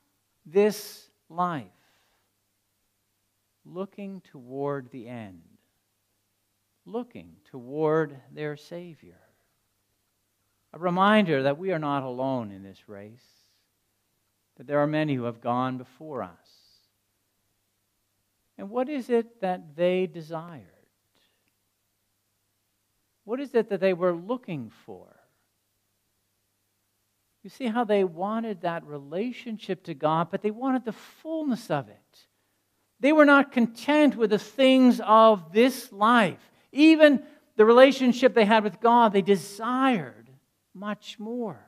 this 0.47 1.11
life, 1.29 1.65
looking 3.65 4.23
toward 4.23 4.91
the 4.91 5.09
end 5.09 5.43
looking 6.87 7.37
toward 7.51 8.17
their 8.33 8.57
Savior. 8.57 9.19
A 10.73 10.79
reminder 10.79 11.43
that 11.43 11.59
we 11.59 11.73
are 11.73 11.79
not 11.79 12.05
alone 12.05 12.53
in 12.53 12.63
this 12.63 12.89
race, 12.89 13.27
that 14.57 14.67
there 14.67 14.79
are 14.79 14.87
many 14.87 15.15
who 15.15 15.25
have 15.25 15.41
gone 15.41 15.79
before 15.79 16.23
us. 16.23 16.31
And 18.57 18.71
what 18.71 18.89
is 18.89 19.11
it 19.11 19.41
that 19.41 19.77
they 19.77 20.07
desired? 20.07 20.65
What 23.27 23.41
is 23.41 23.55
it 23.57 23.69
that 23.71 23.81
they 23.81 23.93
were 23.93 24.15
looking 24.15 24.71
for? 24.87 25.05
You 27.43 27.51
see 27.51 27.67
how 27.67 27.83
they 27.83 28.05
wanted 28.05 28.63
that 28.63 28.87
relationship 28.87 29.83
to 29.85 29.95
God, 29.95 30.29
but 30.31 30.43
they 30.43 30.53
wanted 30.53 30.85
the 30.85 30.93
fullness 30.93 31.69
of 31.69 31.89
it. 31.89 32.27
They 33.01 33.13
were 33.13 33.25
not 33.25 33.51
content 33.51 34.17
with 34.17 34.31
the 34.31 34.39
things 34.39 35.01
of 35.05 35.53
this 35.53 35.93
life. 35.93 36.39
Even 36.71 37.23
the 37.57 37.65
relationship 37.65 38.33
they 38.33 38.45
had 38.45 38.63
with 38.63 38.81
God, 38.81 39.13
they 39.13 39.23
desired 39.23 40.31
much 40.73 41.19
more. 41.19 41.61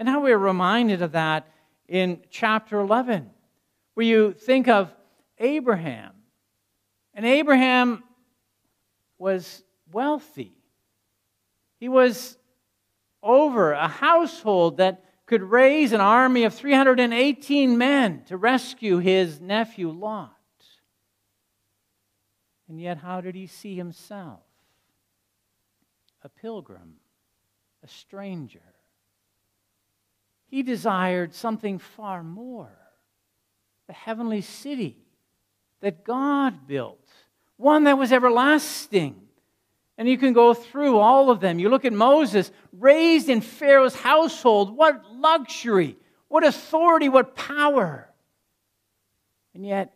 And 0.00 0.08
how 0.08 0.20
we 0.20 0.32
are 0.32 0.38
reminded 0.38 1.02
of 1.02 1.12
that 1.12 1.46
in 1.86 2.20
chapter 2.30 2.80
11, 2.80 3.30
where 3.94 4.06
you 4.06 4.32
think 4.32 4.66
of 4.66 4.92
Abraham. 5.38 6.14
And 7.14 7.24
Abraham 7.24 8.02
was 9.18 9.62
wealthy. 9.92 10.59
He 11.80 11.88
was 11.88 12.36
over 13.22 13.72
a 13.72 13.88
household 13.88 14.76
that 14.76 15.04
could 15.26 15.42
raise 15.42 15.92
an 15.92 16.00
army 16.00 16.44
of 16.44 16.54
318 16.54 17.78
men 17.78 18.22
to 18.26 18.36
rescue 18.36 18.98
his 18.98 19.40
nephew 19.40 19.90
Lot. 19.90 20.36
And 22.68 22.80
yet, 22.80 22.98
how 22.98 23.20
did 23.20 23.34
he 23.34 23.46
see 23.46 23.74
himself? 23.74 24.40
A 26.22 26.28
pilgrim, 26.28 26.96
a 27.82 27.88
stranger. 27.88 28.60
He 30.46 30.62
desired 30.62 31.34
something 31.34 31.78
far 31.78 32.22
more 32.22 32.76
the 33.86 33.94
heavenly 33.94 34.40
city 34.40 34.98
that 35.80 36.04
God 36.04 36.68
built, 36.68 37.08
one 37.56 37.84
that 37.84 37.98
was 37.98 38.12
everlasting. 38.12 39.20
And 40.00 40.08
you 40.08 40.16
can 40.16 40.32
go 40.32 40.54
through 40.54 40.96
all 40.96 41.30
of 41.30 41.40
them. 41.40 41.58
You 41.58 41.68
look 41.68 41.84
at 41.84 41.92
Moses, 41.92 42.50
raised 42.72 43.28
in 43.28 43.42
Pharaoh's 43.42 43.94
household. 43.94 44.74
What 44.74 45.04
luxury, 45.12 45.98
what 46.28 46.42
authority, 46.42 47.10
what 47.10 47.36
power. 47.36 48.08
And 49.52 49.66
yet, 49.66 49.92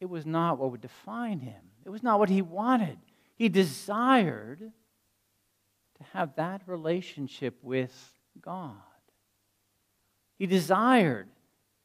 it 0.00 0.06
was 0.06 0.26
not 0.26 0.58
what 0.58 0.72
would 0.72 0.80
define 0.80 1.38
him. 1.38 1.62
It 1.84 1.90
was 1.90 2.02
not 2.02 2.18
what 2.18 2.28
he 2.28 2.42
wanted. 2.42 2.98
He 3.36 3.48
desired 3.48 4.58
to 4.58 6.04
have 6.12 6.34
that 6.34 6.62
relationship 6.66 7.56
with 7.62 7.94
God. 8.40 8.74
He 10.40 10.46
desired 10.46 11.28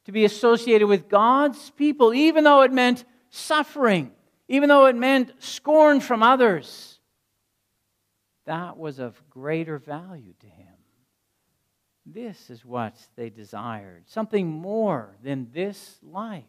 to 0.05 0.11
be 0.11 0.25
associated 0.25 0.87
with 0.87 1.07
God's 1.07 1.69
people, 1.69 2.11
even 2.11 2.43
though 2.43 2.63
it 2.63 2.73
meant 2.73 3.05
suffering, 3.29 4.13
even 4.47 4.67
though 4.67 4.87
it 4.87 4.95
meant 4.95 5.31
scorn 5.37 5.99
from 5.99 6.23
others. 6.23 6.95
That 8.49 8.79
was 8.79 8.97
of 8.97 9.21
greater 9.29 9.77
value 9.77 10.33
to 10.39 10.47
him. 10.47 10.73
This 12.03 12.49
is 12.49 12.65
what 12.65 12.95
they 13.15 13.29
desired 13.29 14.05
something 14.07 14.47
more 14.47 15.15
than 15.21 15.51
this 15.53 15.99
life 16.01 16.45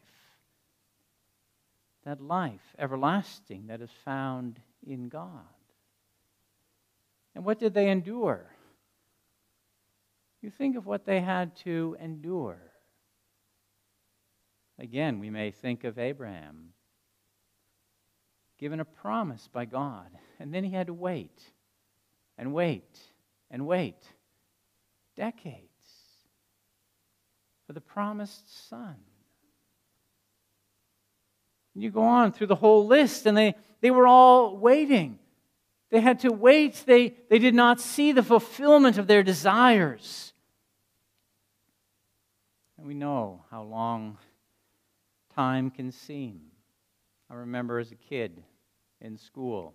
that 2.06 2.22
life 2.22 2.74
everlasting 2.78 3.66
that 3.66 3.82
is 3.82 3.90
found 4.02 4.58
in 4.86 5.10
God. 5.10 5.44
And 7.34 7.44
what 7.44 7.58
did 7.58 7.74
they 7.74 7.90
endure? 7.90 8.50
You 10.40 10.48
think 10.48 10.78
of 10.78 10.86
what 10.86 11.04
they 11.04 11.20
had 11.20 11.54
to 11.64 11.98
endure. 12.00 12.62
Again, 14.78 15.18
we 15.18 15.28
may 15.28 15.50
think 15.50 15.84
of 15.84 15.98
Abraham, 15.98 16.72
given 18.56 18.80
a 18.80 18.86
promise 18.86 19.50
by 19.52 19.66
God, 19.66 20.08
and 20.38 20.54
then 20.54 20.64
he 20.64 20.70
had 20.70 20.86
to 20.86 20.94
wait 20.94 21.42
and 22.40 22.54
wait 22.54 22.98
and 23.50 23.66
wait 23.66 24.02
decades 25.14 25.58
for 27.66 27.74
the 27.74 27.80
promised 27.80 28.68
son. 28.68 28.96
You 31.74 31.90
go 31.90 32.02
on 32.02 32.32
through 32.32 32.48
the 32.48 32.56
whole 32.56 32.86
list, 32.86 33.26
and 33.26 33.36
they, 33.36 33.54
they 33.80 33.90
were 33.90 34.06
all 34.06 34.56
waiting. 34.56 35.18
They 35.90 36.00
had 36.00 36.20
to 36.20 36.30
wait. 36.30 36.82
They, 36.86 37.14
they 37.28 37.38
did 37.38 37.54
not 37.54 37.80
see 37.80 38.12
the 38.12 38.22
fulfillment 38.22 38.98
of 38.98 39.06
their 39.06 39.22
desires. 39.22 40.32
And 42.76 42.86
we 42.86 42.94
know 42.94 43.44
how 43.50 43.62
long 43.62 44.18
time 45.34 45.70
can 45.70 45.92
seem. 45.92 46.40
I 47.30 47.34
remember 47.34 47.78
as 47.78 47.92
a 47.92 47.96
kid 47.96 48.42
in 49.00 49.16
school, 49.16 49.74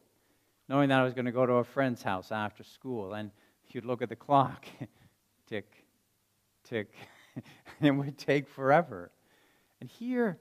knowing 0.67 0.89
that 0.89 0.99
I 0.99 1.03
was 1.03 1.13
going 1.13 1.25
to 1.25 1.31
go 1.31 1.45
to 1.45 1.53
a 1.53 1.63
friend's 1.63 2.01
house 2.01 2.31
after 2.31 2.63
school, 2.63 3.13
and 3.13 3.31
you'd 3.69 3.85
look 3.85 4.01
at 4.01 4.09
the 4.09 4.15
clock 4.15 4.65
tick, 5.47 5.85
tick, 6.63 6.93
and 7.35 7.87
it 7.87 7.91
would 7.91 8.17
take 8.17 8.47
forever. 8.47 9.11
And 9.81 9.89
here, 9.89 10.37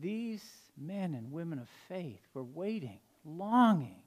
these 0.00 0.44
men 0.76 1.14
and 1.14 1.32
women 1.32 1.58
of 1.58 1.68
faith 1.88 2.20
were 2.34 2.44
waiting, 2.44 2.98
longing 3.24 4.02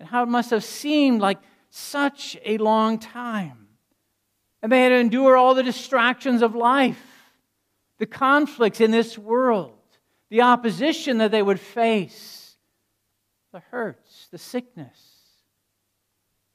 and 0.00 0.08
how 0.08 0.22
it 0.22 0.28
must 0.28 0.50
have 0.50 0.64
seemed 0.64 1.20
like 1.20 1.38
such 1.68 2.36
a 2.44 2.56
long 2.58 2.98
time. 2.98 3.68
And 4.62 4.72
they 4.72 4.82
had 4.82 4.88
to 4.88 4.96
endure 4.96 5.36
all 5.36 5.54
the 5.54 5.62
distractions 5.62 6.42
of 6.42 6.54
life, 6.54 7.02
the 7.98 8.06
conflicts 8.06 8.80
in 8.80 8.90
this 8.90 9.16
world, 9.16 9.76
the 10.30 10.42
opposition 10.42 11.18
that 11.18 11.30
they 11.30 11.42
would 11.42 11.60
face, 11.60 12.56
the 13.52 13.60
hurts, 13.70 14.09
the 14.30 14.38
sickness. 14.38 14.98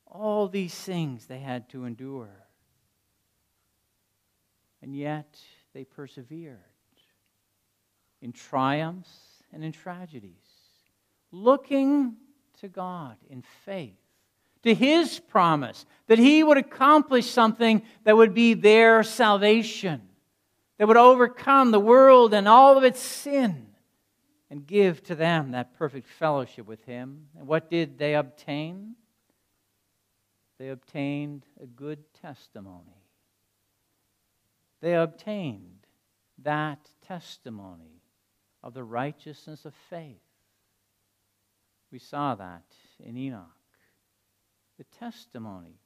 All 0.07 0.47
these 0.47 0.73
things 0.73 1.25
they 1.25 1.39
had 1.39 1.69
to 1.69 1.85
endure. 1.85 2.47
And 4.81 4.95
yet 4.95 5.39
they 5.73 5.83
persevered 5.83 6.59
in 8.21 8.31
triumphs 8.31 9.09
and 9.51 9.63
in 9.63 9.71
tragedies, 9.71 10.31
looking 11.31 12.15
to 12.61 12.67
God 12.67 13.17
in 13.29 13.43
faith, 13.65 13.97
to 14.63 14.73
His 14.73 15.19
promise 15.19 15.85
that 16.07 16.17
He 16.17 16.43
would 16.43 16.57
accomplish 16.57 17.29
something 17.29 17.81
that 18.03 18.15
would 18.15 18.33
be 18.33 18.53
their 18.53 19.03
salvation, 19.03 20.01
that 20.77 20.87
would 20.87 20.97
overcome 20.97 21.71
the 21.71 21.79
world 21.79 22.33
and 22.33 22.47
all 22.47 22.77
of 22.77 22.83
its 22.83 22.99
sin 22.99 23.67
and 24.55 24.65
give 24.65 25.03
to 25.03 25.15
them 25.15 25.51
that 25.51 25.77
perfect 25.77 26.07
fellowship 26.07 26.65
with 26.65 26.81
Him. 26.85 27.27
And 27.37 27.45
what 27.45 27.69
did 27.69 27.97
they 27.97 28.15
obtain? 28.15 28.95
They 30.57 30.69
obtained 30.69 31.45
a 31.61 31.65
good 31.65 31.99
testimony. 32.13 33.03
They 34.79 34.93
obtained 34.93 35.85
that 36.41 36.89
testimony 37.05 38.01
of 38.63 38.73
the 38.73 38.85
righteousness 38.85 39.65
of 39.65 39.73
faith. 39.89 40.21
We 41.91 41.99
saw 41.99 42.35
that 42.35 42.63
in 43.03 43.17
Enoch. 43.17 43.49
The 44.77 44.85
testimony 44.85 45.81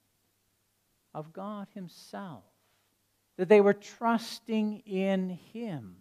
of 1.15 1.33
God 1.33 1.69
Himself, 1.73 2.43
that 3.38 3.49
they 3.49 3.61
were 3.61 3.73
trusting 3.73 4.83
in 4.85 5.29
Him 5.53 5.95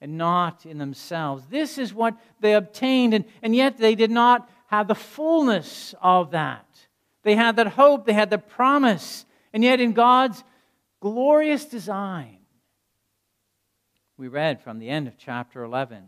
and 0.00 0.16
not 0.16 0.64
in 0.66 0.78
themselves. 0.78 1.44
This 1.46 1.78
is 1.78 1.92
what 1.92 2.16
they 2.40 2.54
obtained, 2.54 3.14
and, 3.14 3.24
and 3.42 3.54
yet 3.54 3.78
they 3.78 3.94
did 3.94 4.10
not 4.10 4.48
have 4.68 4.88
the 4.88 4.94
fullness 4.94 5.94
of 6.00 6.30
that. 6.30 6.66
They 7.22 7.34
had 7.34 7.56
that 7.56 7.68
hope, 7.68 8.06
they 8.06 8.12
had 8.12 8.30
the 8.30 8.38
promise, 8.38 9.26
and 9.52 9.62
yet 9.62 9.80
in 9.80 9.92
God's 9.92 10.42
glorious 11.00 11.64
design, 11.64 12.38
we 14.16 14.28
read 14.28 14.60
from 14.60 14.78
the 14.78 14.88
end 14.88 15.08
of 15.08 15.16
chapter 15.18 15.62
11 15.62 16.04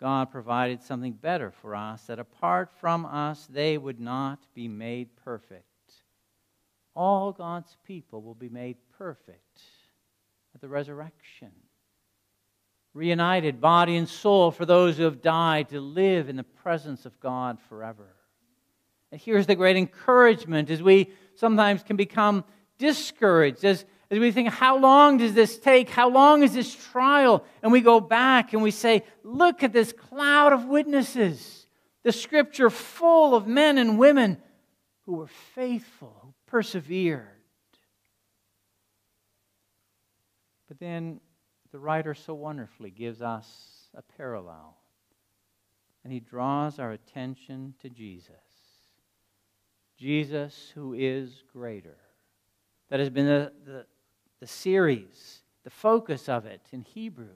God 0.00 0.30
provided 0.30 0.82
something 0.82 1.12
better 1.12 1.50
for 1.50 1.74
us, 1.74 2.04
that 2.04 2.18
apart 2.18 2.70
from 2.80 3.04
us, 3.04 3.46
they 3.50 3.76
would 3.76 4.00
not 4.00 4.38
be 4.54 4.66
made 4.66 5.14
perfect. 5.16 5.66
All 6.96 7.32
God's 7.32 7.76
people 7.86 8.22
will 8.22 8.34
be 8.34 8.48
made 8.48 8.78
perfect 8.96 9.60
at 10.54 10.62
the 10.62 10.68
resurrection. 10.68 11.52
Reunited, 12.92 13.60
body 13.60 13.96
and 13.96 14.08
soul, 14.08 14.50
for 14.50 14.66
those 14.66 14.96
who 14.96 15.04
have 15.04 15.22
died 15.22 15.68
to 15.68 15.80
live 15.80 16.28
in 16.28 16.36
the 16.36 16.42
presence 16.42 17.06
of 17.06 17.18
God 17.20 17.58
forever. 17.68 18.16
And 19.12 19.20
here's 19.20 19.46
the 19.46 19.54
great 19.54 19.76
encouragement 19.76 20.70
as 20.70 20.82
we 20.82 21.10
sometimes 21.36 21.82
can 21.82 21.96
become 21.96 22.44
discouraged, 22.78 23.64
as 23.64 23.84
as 24.10 24.18
we 24.18 24.32
think, 24.32 24.48
how 24.48 24.76
long 24.76 25.18
does 25.18 25.34
this 25.34 25.56
take? 25.56 25.88
How 25.88 26.08
long 26.08 26.42
is 26.42 26.52
this 26.52 26.74
trial? 26.74 27.44
And 27.62 27.70
we 27.70 27.80
go 27.80 28.00
back 28.00 28.52
and 28.52 28.62
we 28.62 28.72
say, 28.72 29.04
look 29.22 29.62
at 29.62 29.72
this 29.72 29.92
cloud 29.92 30.52
of 30.52 30.64
witnesses. 30.64 31.66
The 32.02 32.10
scripture 32.10 32.70
full 32.70 33.36
of 33.36 33.46
men 33.46 33.78
and 33.78 33.98
women 33.98 34.38
who 35.02 35.12
were 35.12 35.28
faithful, 35.54 36.16
who 36.22 36.34
persevered. 36.46 37.28
But 40.66 40.80
then 40.80 41.20
the 41.72 41.78
writer 41.78 42.14
so 42.14 42.34
wonderfully 42.34 42.90
gives 42.90 43.22
us 43.22 43.88
a 43.94 44.02
parallel. 44.02 44.76
And 46.02 46.12
he 46.12 46.20
draws 46.20 46.78
our 46.78 46.92
attention 46.92 47.74
to 47.82 47.88
Jesus. 47.88 48.34
Jesus, 49.96 50.72
who 50.74 50.94
is 50.94 51.44
greater. 51.52 51.98
That 52.88 53.00
has 53.00 53.10
been 53.10 53.26
the, 53.26 53.52
the, 53.64 53.86
the 54.40 54.46
series, 54.46 55.42
the 55.62 55.70
focus 55.70 56.28
of 56.28 56.46
it 56.46 56.62
in 56.72 56.82
Hebrews. 56.82 57.28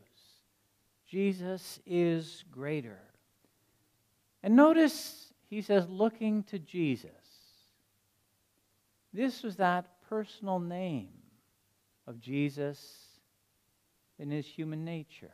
Jesus 1.07 1.79
is 1.87 2.45
greater. 2.51 2.99
And 4.43 4.57
notice 4.57 5.33
he 5.49 5.61
says, 5.63 5.89
looking 5.89 6.43
to 6.45 6.59
Jesus. 6.59 7.11
This 9.13 9.43
was 9.43 9.57
that 9.57 9.87
personal 10.09 10.59
name 10.59 11.11
of 12.07 12.21
Jesus 12.21 13.04
in 14.19 14.31
his 14.31 14.47
human 14.47 14.85
nature. 14.85 15.33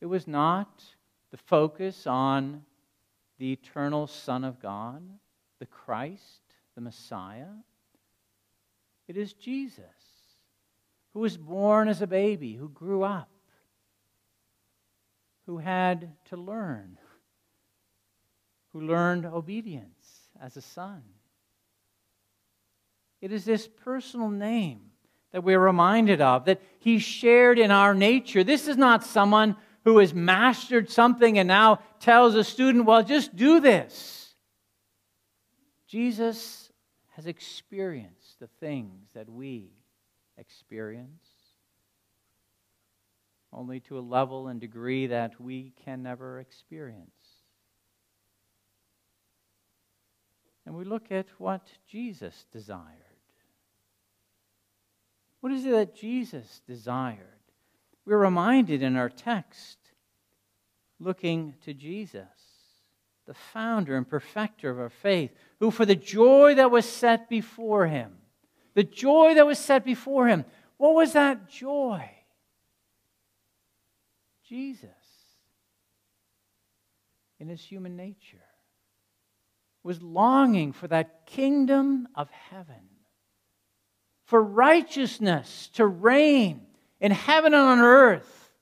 It 0.00 0.06
was 0.06 0.26
not 0.26 0.82
the 1.30 1.36
focus 1.36 2.06
on 2.06 2.62
the 3.38 3.52
eternal 3.52 4.06
Son 4.06 4.44
of 4.44 4.60
God, 4.60 5.02
the 5.58 5.66
Christ, 5.66 6.42
the 6.74 6.80
Messiah. 6.80 7.52
It 9.08 9.16
is 9.16 9.32
Jesus 9.32 9.84
who 11.12 11.20
was 11.20 11.36
born 11.36 11.88
as 11.88 12.02
a 12.02 12.06
baby, 12.06 12.54
who 12.54 12.68
grew 12.68 13.02
up, 13.02 13.30
who 15.46 15.58
had 15.58 16.12
to 16.26 16.36
learn, 16.36 16.98
who 18.72 18.80
learned 18.80 19.26
obedience 19.26 20.28
as 20.40 20.56
a 20.56 20.62
son. 20.62 21.02
It 23.20 23.32
is 23.32 23.44
this 23.44 23.68
personal 23.68 24.30
name 24.30 24.89
that 25.32 25.44
we're 25.44 25.60
reminded 25.60 26.20
of, 26.20 26.44
that 26.46 26.60
he 26.78 26.98
shared 26.98 27.58
in 27.58 27.70
our 27.70 27.94
nature. 27.94 28.42
This 28.42 28.66
is 28.68 28.76
not 28.76 29.04
someone 29.04 29.56
who 29.84 29.98
has 29.98 30.12
mastered 30.12 30.90
something 30.90 31.38
and 31.38 31.48
now 31.48 31.80
tells 32.00 32.34
a 32.34 32.44
student, 32.44 32.84
well, 32.84 33.02
just 33.02 33.34
do 33.34 33.60
this. 33.60 34.34
Jesus 35.86 36.70
has 37.10 37.26
experienced 37.26 38.38
the 38.40 38.48
things 38.60 39.08
that 39.14 39.28
we 39.28 39.70
experience, 40.38 41.26
only 43.52 43.80
to 43.80 43.98
a 43.98 44.00
level 44.00 44.48
and 44.48 44.60
degree 44.60 45.08
that 45.08 45.40
we 45.40 45.72
can 45.84 46.02
never 46.02 46.40
experience. 46.40 47.10
And 50.66 50.74
we 50.74 50.84
look 50.84 51.10
at 51.10 51.26
what 51.38 51.66
Jesus 51.88 52.46
desired. 52.52 53.09
What 55.40 55.52
is 55.52 55.64
it 55.64 55.70
that 55.70 55.94
Jesus 55.94 56.62
desired? 56.66 57.18
We're 58.04 58.18
reminded 58.18 58.82
in 58.82 58.96
our 58.96 59.08
text, 59.08 59.78
looking 60.98 61.54
to 61.62 61.74
Jesus 61.74 62.26
the 63.26 63.34
founder 63.34 63.96
and 63.96 64.08
perfecter 64.08 64.70
of 64.70 64.80
our 64.80 64.90
faith, 64.90 65.30
who 65.60 65.70
for 65.70 65.86
the 65.86 65.94
joy 65.94 66.54
that 66.56 66.70
was 66.70 66.84
set 66.84 67.28
before 67.28 67.86
him 67.86 68.16
the 68.74 68.84
joy 68.84 69.34
that 69.34 69.46
was 69.46 69.58
set 69.58 69.84
before 69.84 70.28
him. 70.28 70.44
What 70.76 70.94
was 70.94 71.12
that 71.12 71.48
joy? 71.48 72.10
Jesus, 74.48 74.88
in 77.38 77.48
his 77.48 77.62
human 77.62 77.96
nature, 77.96 78.38
was 79.82 80.02
longing 80.02 80.72
for 80.72 80.88
that 80.88 81.26
kingdom 81.26 82.08
of 82.14 82.28
heaven, 82.30 82.88
for 84.30 84.40
righteousness 84.40 85.70
to 85.72 85.84
reign 85.84 86.60
in 87.00 87.10
heaven 87.10 87.52
and 87.52 87.60
on 87.60 87.80
earth, 87.80 88.52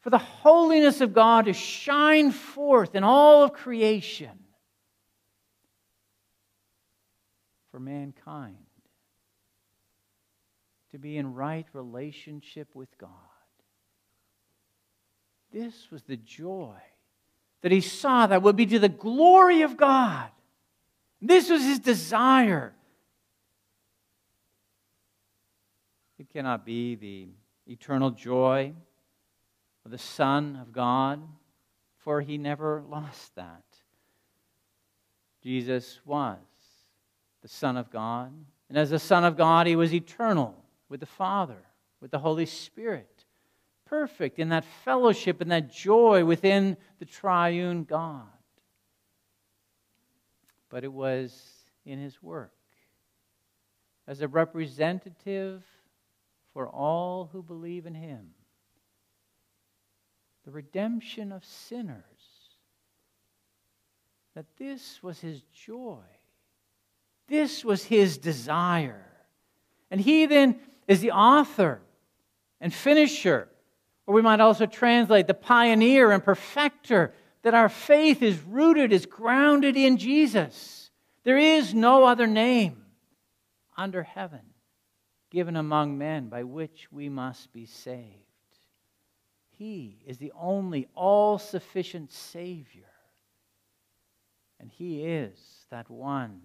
for 0.00 0.10
the 0.10 0.18
holiness 0.18 1.00
of 1.00 1.14
God 1.14 1.44
to 1.44 1.52
shine 1.52 2.32
forth 2.32 2.96
in 2.96 3.04
all 3.04 3.44
of 3.44 3.52
creation, 3.52 4.32
for 7.70 7.78
mankind 7.78 8.56
to 10.90 10.98
be 10.98 11.16
in 11.16 11.32
right 11.32 11.66
relationship 11.74 12.66
with 12.74 12.98
God. 12.98 13.08
This 15.52 15.92
was 15.92 16.02
the 16.02 16.16
joy 16.16 16.74
that 17.60 17.70
he 17.70 17.80
saw 17.80 18.26
that 18.26 18.42
would 18.42 18.56
be 18.56 18.66
to 18.66 18.80
the 18.80 18.88
glory 18.88 19.62
of 19.62 19.76
God. 19.76 20.28
This 21.20 21.48
was 21.48 21.62
his 21.62 21.78
desire. 21.78 22.74
It 26.22 26.32
cannot 26.32 26.64
be 26.64 26.94
the 26.94 27.26
eternal 27.66 28.12
joy 28.12 28.72
of 29.84 29.90
the 29.90 29.98
Son 29.98 30.54
of 30.54 30.70
God, 30.70 31.20
for 31.96 32.20
he 32.20 32.38
never 32.38 32.80
lost 32.88 33.34
that. 33.34 33.64
Jesus 35.42 35.98
was 36.04 36.38
the 37.40 37.48
Son 37.48 37.76
of 37.76 37.90
God, 37.90 38.32
and 38.68 38.78
as 38.78 38.90
the 38.90 39.00
Son 39.00 39.24
of 39.24 39.36
God, 39.36 39.66
he 39.66 39.74
was 39.74 39.92
eternal 39.92 40.54
with 40.88 41.00
the 41.00 41.06
Father, 41.06 41.58
with 42.00 42.12
the 42.12 42.20
Holy 42.20 42.46
Spirit, 42.46 43.24
perfect 43.84 44.38
in 44.38 44.50
that 44.50 44.64
fellowship 44.84 45.40
and 45.40 45.50
that 45.50 45.72
joy 45.72 46.24
within 46.24 46.76
the 47.00 47.04
triune 47.04 47.82
God. 47.82 48.28
But 50.68 50.84
it 50.84 50.92
was 50.92 51.36
in 51.84 51.98
his 51.98 52.22
work 52.22 52.54
as 54.06 54.20
a 54.20 54.28
representative 54.28 55.64
for 56.52 56.68
all 56.68 57.30
who 57.32 57.42
believe 57.42 57.86
in 57.86 57.94
him. 57.94 58.30
The 60.44 60.50
redemption 60.50 61.32
of 61.32 61.44
sinners. 61.44 62.02
That 64.34 64.46
this 64.58 65.02
was 65.02 65.20
his 65.20 65.42
joy. 65.52 66.02
This 67.28 67.64
was 67.64 67.84
his 67.84 68.18
desire. 68.18 69.06
And 69.90 70.00
he 70.00 70.26
then 70.26 70.58
is 70.88 71.00
the 71.00 71.12
author 71.12 71.80
and 72.60 72.72
finisher, 72.72 73.48
or 74.06 74.14
we 74.14 74.22
might 74.22 74.40
also 74.40 74.66
translate 74.66 75.26
the 75.26 75.34
pioneer 75.34 76.10
and 76.10 76.22
perfecter, 76.22 77.12
that 77.42 77.54
our 77.54 77.68
faith 77.68 78.22
is 78.22 78.40
rooted, 78.42 78.92
is 78.92 79.06
grounded 79.06 79.76
in 79.76 79.96
Jesus. 79.96 80.90
There 81.24 81.38
is 81.38 81.74
no 81.74 82.04
other 82.04 82.26
name 82.26 82.84
under 83.76 84.02
heaven 84.02 84.51
given 85.32 85.56
among 85.56 85.96
men 85.96 86.28
by 86.28 86.44
which 86.44 86.92
we 86.92 87.08
must 87.08 87.52
be 87.54 87.64
saved. 87.64 88.04
He 89.56 89.96
is 90.06 90.18
the 90.18 90.32
only 90.38 90.88
all 90.94 91.38
sufficient 91.38 92.12
Savior. 92.12 92.84
And 94.60 94.70
He 94.70 95.04
is 95.04 95.38
that 95.70 95.88
one 95.88 96.42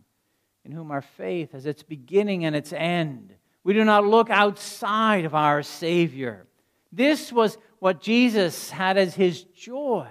in 0.63 0.71
whom 0.71 0.89
our 0.91 1.01
faith 1.01 1.51
has 1.51 1.65
its 1.65 1.83
beginning 1.83 2.45
and 2.45 2.55
its 2.55 2.71
end. 2.71 3.33
We 3.65 3.73
do 3.73 3.83
not 3.83 4.05
look 4.05 4.29
outside 4.29 5.25
of 5.25 5.35
our 5.35 5.63
Savior. 5.63 6.47
This 6.91 7.31
was 7.33 7.57
what 7.79 8.01
Jesus 8.01 8.69
had 8.69 8.97
as 8.97 9.13
his 9.13 9.43
joy. 9.43 10.07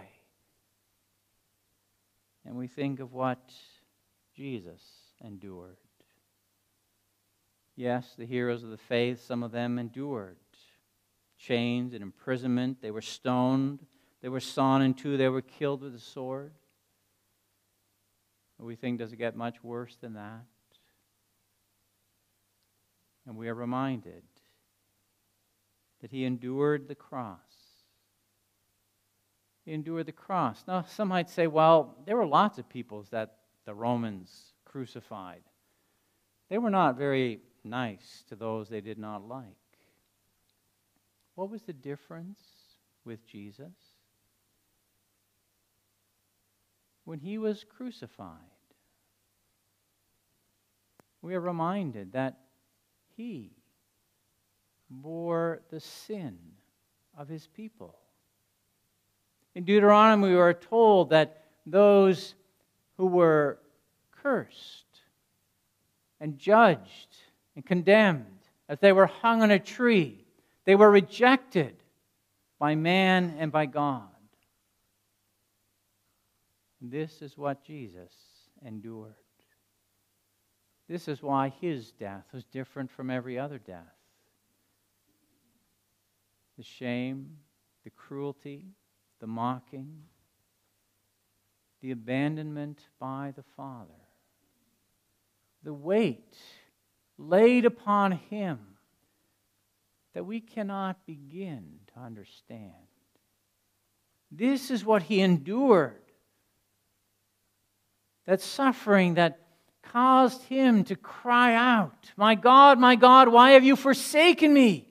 And 2.44 2.56
we 2.56 2.66
think 2.66 3.00
of 3.00 3.14
what 3.14 3.40
Jesus 4.36 4.82
endured. 5.24 5.78
Yes, 7.76 8.14
the 8.16 8.24
heroes 8.24 8.64
of 8.64 8.70
the 8.70 8.78
faith, 8.78 9.22
some 9.22 9.42
of 9.42 9.52
them 9.52 9.78
endured 9.78 10.38
chains 11.38 11.92
and 11.92 12.02
imprisonment. 12.02 12.80
They 12.80 12.90
were 12.90 13.02
stoned. 13.02 13.80
They 14.22 14.30
were 14.30 14.40
sawn 14.40 14.80
in 14.82 14.94
two. 14.94 15.16
They 15.16 15.28
were 15.28 15.42
killed 15.42 15.82
with 15.82 15.94
a 15.94 16.00
sword. 16.00 16.52
We 18.58 18.74
think, 18.74 18.98
does 18.98 19.12
it 19.12 19.16
get 19.16 19.36
much 19.36 19.62
worse 19.62 19.96
than 20.00 20.14
that? 20.14 20.44
And 23.26 23.36
we 23.36 23.48
are 23.48 23.54
reminded 23.54 24.22
that 26.00 26.10
he 26.10 26.24
endured 26.24 26.88
the 26.88 26.94
cross. 26.94 27.38
He 29.66 29.74
endured 29.74 30.06
the 30.06 30.12
cross. 30.12 30.64
Now, 30.66 30.82
some 30.82 31.08
might 31.08 31.28
say, 31.28 31.46
well, 31.46 31.96
there 32.06 32.16
were 32.16 32.26
lots 32.26 32.56
of 32.58 32.68
peoples 32.68 33.10
that 33.10 33.36
the 33.66 33.74
Romans 33.74 34.54
crucified. 34.64 35.42
They 36.48 36.56
were 36.56 36.70
not 36.70 36.96
very 36.96 37.40
nice 37.66 38.24
to 38.28 38.36
those 38.36 38.68
they 38.68 38.80
did 38.80 38.98
not 38.98 39.26
like. 39.26 39.44
What 41.34 41.50
was 41.50 41.62
the 41.62 41.72
difference 41.72 42.40
with 43.04 43.26
Jesus? 43.26 43.74
When 47.04 47.20
he 47.20 47.38
was 47.38 47.64
crucified, 47.64 48.38
we 51.22 51.34
are 51.34 51.40
reminded 51.40 52.12
that 52.12 52.38
he 53.16 53.52
bore 54.88 55.60
the 55.70 55.80
sin 55.80 56.38
of 57.16 57.28
his 57.28 57.46
people. 57.46 57.96
In 59.54 59.64
Deuteronomy, 59.64 60.28
we 60.30 60.36
are 60.36 60.54
told 60.54 61.10
that 61.10 61.44
those 61.64 62.34
who 62.96 63.06
were 63.06 63.58
cursed 64.10 64.84
and 66.20 66.38
judged 66.38 67.16
and 67.56 67.64
condemned 67.64 68.26
as 68.68 68.78
they 68.78 68.92
were 68.92 69.06
hung 69.06 69.42
on 69.42 69.50
a 69.50 69.58
tree, 69.58 70.24
they 70.66 70.76
were 70.76 70.90
rejected 70.90 71.74
by 72.58 72.74
man 72.74 73.34
and 73.38 73.50
by 73.50 73.66
God. 73.66 74.08
This 76.80 77.22
is 77.22 77.36
what 77.36 77.64
Jesus 77.64 78.12
endured. 78.64 79.14
This 80.88 81.08
is 81.08 81.22
why 81.22 81.52
his 81.60 81.90
death 81.92 82.24
was 82.32 82.44
different 82.44 82.90
from 82.90 83.10
every 83.10 83.38
other 83.38 83.58
death. 83.58 83.82
The 86.56 86.62
shame, 86.62 87.38
the 87.84 87.90
cruelty, 87.90 88.64
the 89.20 89.26
mocking, 89.26 90.02
the 91.82 91.90
abandonment 91.90 92.80
by 92.98 93.32
the 93.36 93.42
Father, 93.56 93.90
the 95.62 95.74
weight 95.74 96.36
laid 97.18 97.64
upon 97.64 98.12
him 98.12 98.58
that 100.14 100.24
we 100.24 100.40
cannot 100.40 101.04
begin 101.06 101.80
to 101.94 102.00
understand. 102.00 102.72
This 104.30 104.70
is 104.70 104.84
what 104.84 105.02
he 105.02 105.20
endured. 105.20 106.00
That 108.26 108.40
suffering 108.40 109.14
that 109.14 109.40
caused 109.82 110.42
him 110.44 110.84
to 110.84 110.96
cry 110.96 111.54
out, 111.54 112.12
My 112.16 112.34
God, 112.34 112.78
my 112.78 112.96
God, 112.96 113.28
why 113.28 113.52
have 113.52 113.64
you 113.64 113.76
forsaken 113.76 114.52
me? 114.52 114.88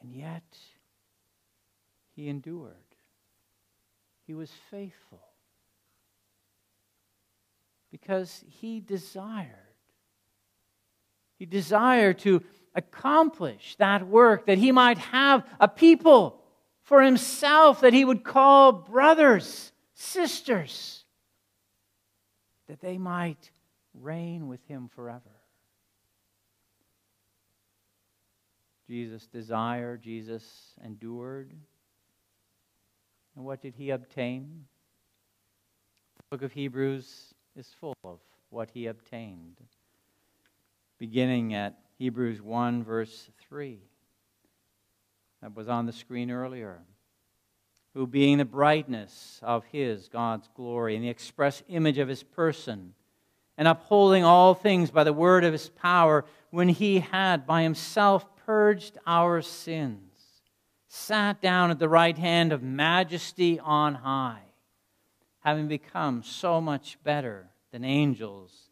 And 0.00 0.12
yet, 0.12 0.42
he 2.16 2.28
endured. 2.28 2.74
He 4.26 4.34
was 4.34 4.50
faithful 4.70 5.21
because 7.92 8.42
he 8.48 8.80
desired. 8.80 9.48
He 11.38 11.46
desired 11.46 12.18
to 12.20 12.42
accomplish 12.74 13.76
that 13.76 14.08
work, 14.08 14.46
that 14.46 14.58
he 14.58 14.72
might 14.72 14.98
have 14.98 15.46
a 15.60 15.68
people 15.68 16.40
for 16.82 17.02
himself 17.02 17.82
that 17.82 17.92
he 17.92 18.04
would 18.04 18.24
call 18.24 18.72
brothers, 18.72 19.70
sisters 19.94 21.04
that 22.68 22.80
they 22.80 22.96
might 22.96 23.50
reign 23.94 24.48
with 24.48 24.64
him 24.66 24.88
forever. 24.88 25.20
Jesus 28.88 29.26
desired, 29.26 30.02
Jesus 30.02 30.44
endured. 30.82 31.52
And 33.36 33.44
what 33.44 33.60
did 33.60 33.74
he 33.74 33.90
obtain? 33.90 34.64
The 36.16 36.36
book 36.36 36.42
of 36.42 36.52
Hebrews 36.52 37.31
is 37.56 37.68
full 37.80 37.96
of 38.04 38.18
what 38.50 38.70
he 38.72 38.86
obtained. 38.86 39.56
Beginning 40.98 41.54
at 41.54 41.78
Hebrews 41.98 42.40
1, 42.40 42.84
verse 42.84 43.30
3. 43.48 43.78
That 45.42 45.56
was 45.56 45.68
on 45.68 45.86
the 45.86 45.92
screen 45.92 46.30
earlier 46.30 46.82
who, 47.94 48.06
being 48.06 48.38
the 48.38 48.44
brightness 48.44 49.38
of 49.42 49.64
his, 49.66 50.08
God's 50.08 50.48
glory, 50.54 50.96
and 50.96 51.04
the 51.04 51.10
express 51.10 51.62
image 51.68 51.98
of 51.98 52.08
his 52.08 52.22
person, 52.22 52.94
and 53.58 53.68
upholding 53.68 54.24
all 54.24 54.54
things 54.54 54.90
by 54.90 55.04
the 55.04 55.12
word 55.12 55.44
of 55.44 55.52
his 55.52 55.68
power, 55.68 56.24
when 56.50 56.68
he 56.68 57.00
had 57.00 57.46
by 57.46 57.62
himself 57.62 58.24
purged 58.46 58.96
our 59.06 59.42
sins, 59.42 60.00
sat 60.88 61.40
down 61.40 61.70
at 61.70 61.78
the 61.78 61.88
right 61.88 62.16
hand 62.16 62.52
of 62.52 62.62
majesty 62.62 63.60
on 63.60 63.94
high, 63.94 64.51
having 65.42 65.68
become 65.68 66.22
so 66.22 66.60
much 66.60 66.98
better 67.04 67.48
than 67.72 67.84
angels, 67.84 68.70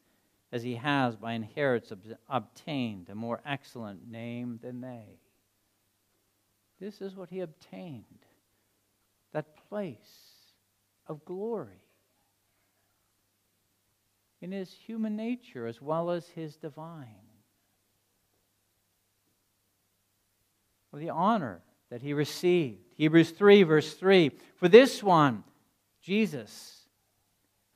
as 0.52 0.62
he 0.62 0.76
has 0.76 1.16
by 1.16 1.32
inheritance 1.32 2.06
obtained 2.28 3.08
a 3.08 3.14
more 3.14 3.40
excellent 3.44 4.10
name 4.10 4.58
than 4.62 4.80
they. 4.80 5.20
This 6.80 7.00
is 7.00 7.14
what 7.14 7.28
he 7.28 7.40
obtained 7.40 8.04
that 9.32 9.56
place 9.68 9.98
of 11.06 11.24
glory 11.24 11.84
in 14.40 14.52
his 14.52 14.72
human 14.72 15.16
nature 15.16 15.66
as 15.66 15.80
well 15.82 16.10
as 16.10 16.26
his 16.28 16.56
divine. 16.56 17.06
Or 20.92 20.98
the 20.98 21.10
honor 21.10 21.62
that 21.90 22.02
he 22.02 22.12
received. 22.12 22.80
Hebrews 22.96 23.30
3, 23.30 23.62
verse 23.64 23.94
3 23.94 24.30
For 24.56 24.68
this 24.68 25.02
one, 25.02 25.44
Jesus, 26.02 26.88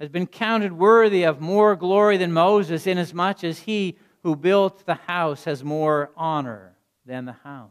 has 0.00 0.08
been 0.08 0.26
counted 0.26 0.72
worthy 0.72 1.24
of 1.24 1.40
more 1.40 1.76
glory 1.76 2.16
than 2.16 2.32
Moses, 2.32 2.86
inasmuch 2.86 3.44
as 3.44 3.60
he 3.60 3.98
who 4.22 4.34
built 4.34 4.86
the 4.86 4.94
house 4.94 5.44
has 5.44 5.62
more 5.62 6.10
honor 6.16 6.76
than 7.04 7.26
the 7.26 7.32
house. 7.32 7.70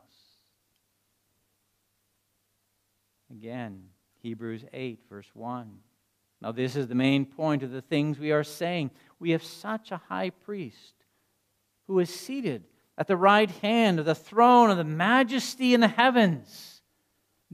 Again, 3.32 3.86
Hebrews 4.22 4.64
8, 4.72 5.00
verse 5.10 5.30
1. 5.34 5.70
Now, 6.42 6.52
this 6.52 6.76
is 6.76 6.88
the 6.88 6.96
main 6.96 7.26
point 7.26 7.64
of 7.64 7.72
the 7.72 7.82
things 7.82 8.20
we 8.20 8.32
are 8.32 8.44
saying. 8.44 8.92
We 9.20 9.32
have 9.32 9.44
such 9.44 9.92
a 9.92 10.02
high 10.10 10.30
priest 10.30 10.94
who 11.88 12.00
is 12.00 12.10
seated 12.14 12.64
at 12.98 13.08
the 13.08 13.18
right 13.18 13.50
hand 13.50 14.00
of 14.00 14.06
the 14.06 14.16
throne 14.16 14.70
of 14.70 14.78
the 14.78 14.84
majesty 14.84 15.74
in 15.74 15.80
the 15.80 15.88
heavens. 15.88 16.73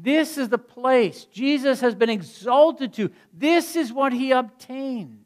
This 0.02 0.38
is 0.38 0.48
the 0.48 0.58
place 0.58 1.26
Jesus 1.26 1.82
has 1.82 1.94
been 1.94 2.10
exalted 2.10 2.94
to. 2.94 3.12
This 3.34 3.76
is 3.76 3.92
what 3.92 4.14
he 4.14 4.32
obtained. 4.32 5.26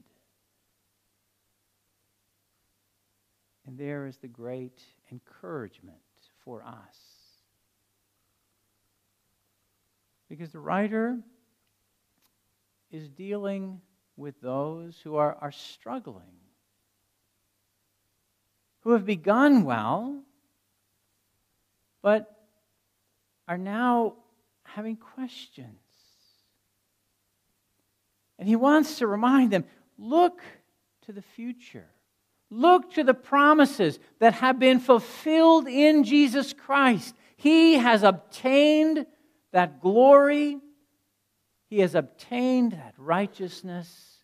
And 3.68 3.78
there 3.78 4.08
is 4.08 4.18
the 4.18 4.28
great 4.28 4.82
encouragement 5.12 5.98
for 6.44 6.64
us. 6.64 6.98
Because 10.28 10.52
the 10.52 10.60
writer 10.60 11.20
is 12.90 13.10
dealing 13.10 13.80
with 14.18 14.42
those 14.42 15.00
who 15.04 15.18
are, 15.18 15.38
are 15.40 15.52
struggling, 15.52 16.40
who 18.80 18.94
have 18.94 19.06
begun 19.06 19.64
well, 19.64 20.20
but 22.02 22.36
are 23.48 23.58
now 23.60 24.16
having 24.76 24.96
questions. 24.96 25.78
And 28.40 28.48
he 28.48 28.56
wants 28.56 28.98
to 28.98 29.08
remind 29.08 29.52
them 29.52 29.66
look 29.98 30.42
to 31.06 31.12
the 31.12 31.22
future. 31.22 31.88
Look 32.50 32.94
to 32.94 33.04
the 33.04 33.14
promises 33.14 34.00
that 34.20 34.36
have 34.36 34.60
been 34.60 34.80
fulfilled 34.80 35.68
in 35.68 36.04
Jesus 36.04 36.54
Christ. 36.54 37.16
He 37.36 37.76
has 37.76 38.04
obtained 38.04 39.06
that 39.52 39.82
glory, 39.82 40.60
He 41.68 41.80
has 41.80 41.96
obtained 41.96 42.74
that 42.74 42.96
righteousness 42.98 44.18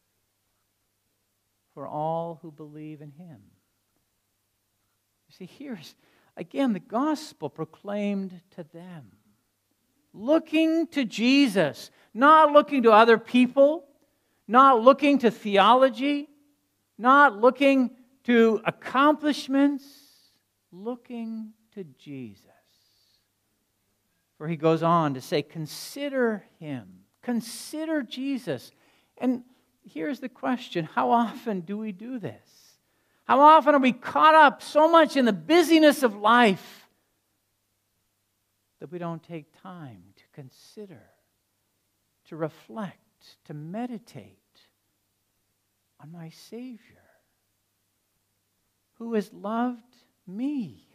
for 1.74 1.88
all 1.88 2.40
who 2.42 2.52
believe 2.52 3.02
in 3.02 3.12
Him. 3.12 3.40
You 5.28 5.36
see, 5.38 5.50
here's 5.58 5.96
again 6.36 6.74
the 6.74 6.80
gospel 6.80 7.50
proclaimed 7.50 8.42
to 8.56 8.64
them. 8.74 9.12
Looking 10.14 10.88
to 10.88 11.06
Jesus, 11.06 11.92
not 12.14 12.52
looking 12.52 12.84
to 12.84 12.92
other 12.92 13.18
people, 13.18 13.86
not 14.48 14.82
looking 14.82 15.20
to 15.20 15.32
theology, 15.32 16.28
not 16.98 17.38
looking 17.40 17.92
to 18.24 18.62
accomplishments, 18.66 19.84
looking 20.72 21.54
to 21.74 21.84
Jesus. 21.98 22.46
For 24.38 24.48
he 24.48 24.56
goes 24.56 24.84
on 24.84 25.14
to 25.14 25.22
say, 25.22 25.42
Consider 25.42 26.46
him, 26.60 27.02
consider 27.22 28.02
Jesus. 28.02 28.72
And 29.18 29.44
here's 29.84 30.20
the 30.20 30.30
question 30.30 30.86
How 30.86 31.12
often 31.12 31.62
do 31.62 31.78
we 31.78 31.92
do 31.92 32.20
this? 32.20 32.78
How 33.26 33.42
often 33.42 33.76
are 33.76 33.80
we 33.80 33.92
caught 33.92 34.34
up 34.34 34.64
so 34.64 34.90
much 34.90 35.16
in 35.16 35.26
the 35.26 35.34
busyness 35.34 36.02
of 36.02 36.16
life 36.16 36.79
that 38.80 38.92
we 38.92 39.00
don't 39.00 39.24
take 39.24 39.62
time 39.62 40.04
to 40.16 40.24
consider, 40.34 41.02
to 42.26 42.36
reflect, 42.36 43.38
to 43.46 43.54
meditate 43.54 44.38
on 46.02 46.12
my 46.12 46.30
Savior? 46.30 47.10
who 49.00 49.14
has 49.14 49.32
loved 49.34 49.96
me. 50.28 50.86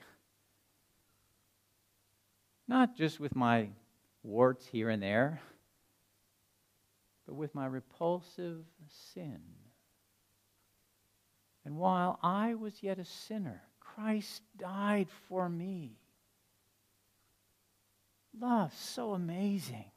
Not 2.68 2.97
just 2.97 3.18
with 3.18 3.35
my 3.35 3.68
warts 4.23 4.66
here 4.66 4.90
and 4.90 5.03
there, 5.03 5.40
but 7.27 7.35
with 7.35 7.55
my 7.55 7.66
repulsive 7.66 8.64
sin. 9.14 9.40
And 11.64 11.77
while 11.77 12.18
I 12.23 12.55
was 12.55 12.83
yet 12.83 12.99
a 12.99 13.05
sinner, 13.07 13.62
Christ 13.81 14.42
died 14.59 15.09
for 15.29 15.49
me. 15.49 15.97
Love 18.40 18.75
so 18.75 19.14
amazing, 19.14 19.90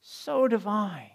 so 0.00 0.48
divine. 0.48 1.10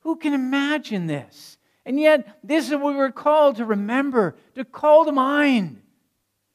Who 0.00 0.16
can 0.16 0.32
imagine 0.32 1.06
this? 1.06 1.58
And 1.86 1.98
yet, 1.98 2.38
this 2.42 2.66
is 2.66 2.76
what 2.76 2.94
we're 2.94 3.10
called 3.10 3.56
to 3.56 3.64
remember, 3.64 4.36
to 4.54 4.64
call 4.64 5.04
to 5.04 5.12
mind, 5.12 5.82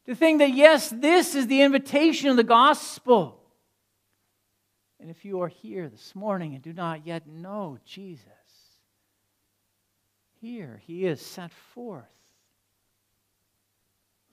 to 0.06 0.16
think 0.16 0.40
that, 0.40 0.54
yes, 0.54 0.90
this 0.90 1.36
is 1.36 1.48
the 1.48 1.62
invitation 1.62 2.30
of 2.30 2.38
the 2.38 2.44
gospel. 2.44 3.40
And 5.00 5.10
if 5.10 5.24
you 5.24 5.42
are 5.42 5.48
here 5.48 5.88
this 5.88 6.16
morning 6.16 6.56
and 6.56 6.64
do 6.64 6.74
not 6.74 7.06
yet 7.06 7.28
know 7.28 7.78
Jesus, 7.86 8.26
here 10.42 10.82
he 10.86 11.06
is 11.06 11.22
set 11.22 11.52
forth 11.52 12.06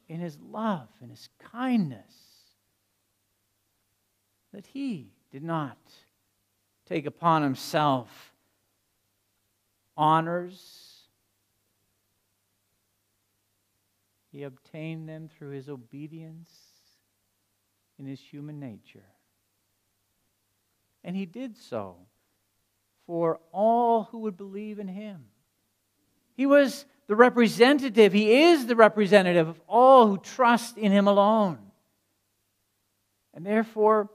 in 0.09 0.21
his 0.21 0.39
love 0.41 0.89
and 1.01 1.11
his 1.11 1.29
kindness 1.53 2.15
that 4.57 4.67
he 4.67 5.13
did 5.31 5.45
not 5.45 5.79
take 6.87 7.07
upon 7.07 7.43
himself 7.43 8.33
honors 9.97 10.97
He 14.37 14.43
obtained 14.43 15.09
them 15.09 15.31
through 15.31 15.53
his 15.53 15.67
obedience 15.67 16.53
in 17.99 18.05
his 18.05 18.21
human 18.21 18.61
nature. 18.61 19.07
And 21.03 21.17
he 21.17 21.25
did 21.25 21.57
so 21.57 21.97
for 23.07 23.41
all 23.51 24.03
who 24.11 24.19
would 24.19 24.37
believe 24.37 24.79
in 24.79 24.89
him. 24.89 25.25
He 26.35 26.45
was 26.45 26.85
the 27.07 27.17
representative, 27.17 28.13
he 28.13 28.43
is 28.43 28.67
the 28.67 28.77
representative 28.77 29.49
of 29.49 29.59
all 29.67 30.07
who 30.07 30.19
trust 30.19 30.77
in 30.77 30.93
him 30.93 31.09
alone. 31.09 31.57
And 33.33 33.47
therefore, 33.47 34.11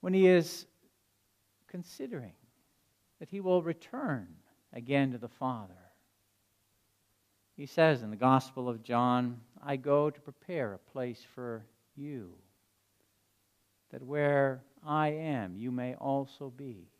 when 0.00 0.14
he 0.14 0.26
is 0.26 0.66
considering 1.68 2.34
that 3.18 3.28
he 3.28 3.40
will 3.40 3.62
return 3.62 4.28
again 4.72 5.12
to 5.12 5.18
the 5.18 5.28
Father, 5.28 5.74
he 7.56 7.66
says 7.66 8.02
in 8.02 8.10
the 8.10 8.16
Gospel 8.16 8.68
of 8.68 8.82
John, 8.82 9.40
I 9.64 9.76
go 9.76 10.10
to 10.10 10.20
prepare 10.20 10.74
a 10.74 10.78
place 10.78 11.24
for 11.34 11.64
you, 11.96 12.32
that 13.90 14.02
where 14.02 14.62
I 14.86 15.08
am, 15.08 15.56
you 15.56 15.70
may 15.70 15.94
also 15.94 16.52
be. 16.54 16.90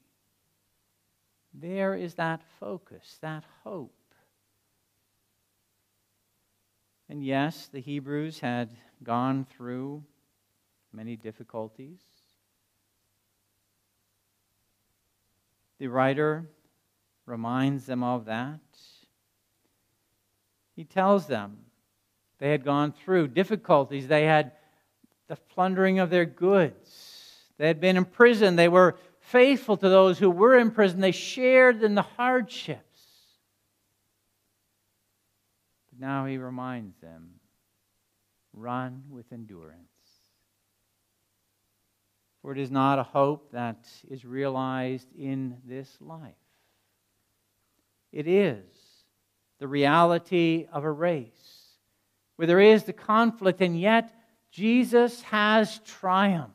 There 1.52 1.94
is 1.94 2.14
that 2.14 2.42
focus, 2.58 3.18
that 3.20 3.44
hope. 3.64 3.92
And 7.08 7.24
yes, 7.24 7.68
the 7.72 7.80
Hebrews 7.80 8.40
had 8.40 8.70
gone 9.02 9.46
through 9.56 10.02
many 10.92 11.16
difficulties. 11.16 12.00
The 15.78 15.88
writer 15.88 16.48
reminds 17.26 17.86
them 17.86 18.02
of 18.02 18.26
that 18.26 18.60
he 20.76 20.84
tells 20.84 21.26
them 21.26 21.56
they 22.38 22.50
had 22.50 22.62
gone 22.62 22.92
through 22.92 23.28
difficulties. 23.28 24.06
They 24.06 24.24
had 24.24 24.52
the 25.26 25.36
plundering 25.36 25.98
of 25.98 26.10
their 26.10 26.26
goods. 26.26 27.34
They 27.56 27.66
had 27.66 27.80
been 27.80 27.96
in 27.96 28.04
prison. 28.04 28.56
They 28.56 28.68
were 28.68 28.98
faithful 29.18 29.78
to 29.78 29.88
those 29.88 30.18
who 30.18 30.30
were 30.30 30.58
in 30.58 30.70
prison. 30.70 31.00
They 31.00 31.12
shared 31.12 31.82
in 31.82 31.94
the 31.94 32.02
hardships. 32.02 33.00
But 35.90 35.98
now 35.98 36.26
he 36.26 36.36
reminds 36.36 36.98
them 36.98 37.30
run 38.52 39.04
with 39.08 39.32
endurance. 39.32 39.95
For 42.46 42.52
it 42.52 42.58
is 42.58 42.70
not 42.70 43.00
a 43.00 43.02
hope 43.02 43.50
that 43.50 43.88
is 44.08 44.24
realized 44.24 45.08
in 45.18 45.56
this 45.64 45.90
life. 46.00 46.36
It 48.12 48.28
is 48.28 48.62
the 49.58 49.66
reality 49.66 50.68
of 50.72 50.84
a 50.84 50.92
race 50.92 51.74
where 52.36 52.46
there 52.46 52.60
is 52.60 52.84
the 52.84 52.92
conflict, 52.92 53.60
and 53.62 53.76
yet 53.76 54.14
Jesus 54.52 55.22
has 55.22 55.80
triumphed. 55.80 56.52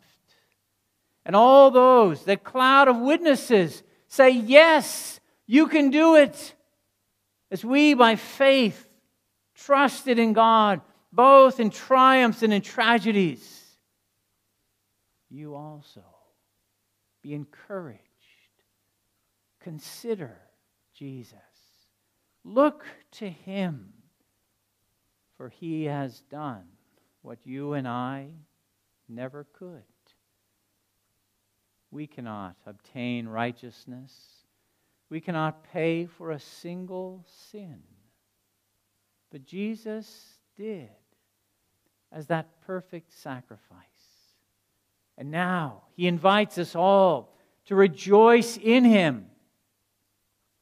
And 1.26 1.36
all 1.36 1.72
those, 1.72 2.24
the 2.24 2.38
cloud 2.38 2.88
of 2.88 2.96
witnesses, 2.96 3.84
say, 4.08 4.30
Yes, 4.30 5.20
you 5.46 5.68
can 5.68 5.90
do 5.90 6.16
it. 6.16 6.56
As 7.52 7.66
we, 7.66 7.96
by 7.96 8.16
faith, 8.16 8.88
trusted 9.56 10.20
in 10.20 10.32
God, 10.32 10.80
both 11.12 11.60
in 11.60 11.70
triumphs 11.70 12.44
and 12.44 12.54
in 12.54 12.62
tragedies. 12.62 13.61
You 15.32 15.56
also 15.56 16.04
be 17.22 17.34
encouraged. 17.34 18.00
Consider 19.62 20.38
Jesus. 20.94 21.38
Look 22.44 22.86
to 23.14 23.30
him, 23.30 23.94
for 25.38 25.50
he 25.50 25.86
has 25.86 26.22
done 26.30 26.66
what 27.22 27.40
you 27.46 27.74
and 27.74 27.88
I 27.88 28.28
never 29.08 29.46
could. 29.54 29.84
We 31.92 32.08
cannot 32.08 32.56
obtain 32.66 33.28
righteousness. 33.28 34.14
We 35.10 35.22
cannot 35.22 35.64
pay 35.72 36.06
for 36.06 36.32
a 36.32 36.40
single 36.40 37.26
sin. 37.52 37.82
But 39.30 39.46
Jesus 39.46 40.40
did 40.56 40.90
as 42.12 42.28
that 42.28 42.62
perfect 42.62 43.14
sacrifice. 43.14 43.78
And 45.22 45.30
now 45.30 45.84
he 45.96 46.08
invites 46.08 46.58
us 46.58 46.76
all 46.76 47.38
to 47.66 47.76
rejoice 47.76 48.58
in 48.58 48.84
him, 48.84 49.28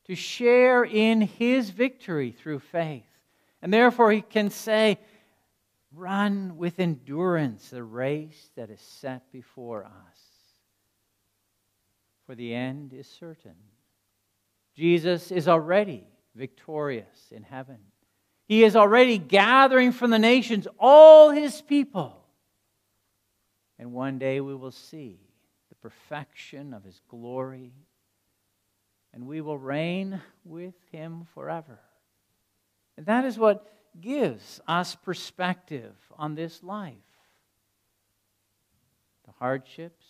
to 0.04 0.16
share 0.16 0.84
in 0.84 1.22
his 1.22 1.70
victory 1.70 2.34
through 2.34 2.60
faith. 2.60 3.06
And 3.62 3.72
therefore 3.72 4.12
he 4.12 4.20
can 4.20 4.50
say, 4.50 5.00
Run 5.94 6.58
with 6.58 6.82
endurance 6.82 7.70
the 7.70 7.86
race 7.86 8.50
that 8.58 8.70
is 8.70 8.82
set 8.82 9.32
before 9.32 9.86
us 9.86 10.20
for 12.26 12.36
the 12.36 12.54
end 12.54 12.92
is 12.92 13.08
certain. 13.08 13.56
Jesus 14.76 15.32
is 15.32 15.48
already 15.48 16.04
victorious 16.36 17.32
in 17.32 17.44
heaven. 17.44 17.78
He 18.46 18.66
is 18.66 18.76
already 18.76 19.20
gathering 19.20 19.94
from 19.94 20.12
the 20.12 20.20
nations 20.20 20.68
all 20.78 21.30
his 21.30 21.62
people. 21.62 22.19
And 23.80 23.94
one 23.94 24.20
day 24.20 24.42
we 24.42 24.54
will 24.54 24.72
see 24.72 25.18
the 25.70 25.76
perfection 25.76 26.74
of 26.74 26.84
his 26.84 27.00
glory, 27.08 27.72
and 29.14 29.26
we 29.26 29.40
will 29.40 29.58
reign 29.58 30.22
with 30.44 30.76
him 30.92 31.26
forever. 31.34 31.80
And 32.98 33.06
that 33.06 33.24
is 33.24 33.40
what 33.40 33.66
gives 34.00 34.60
us 34.68 34.96
perspective 34.96 35.96
on 36.18 36.36
this 36.36 36.62
life. 36.62 36.94
The 39.26 39.32
hardships, 39.40 40.06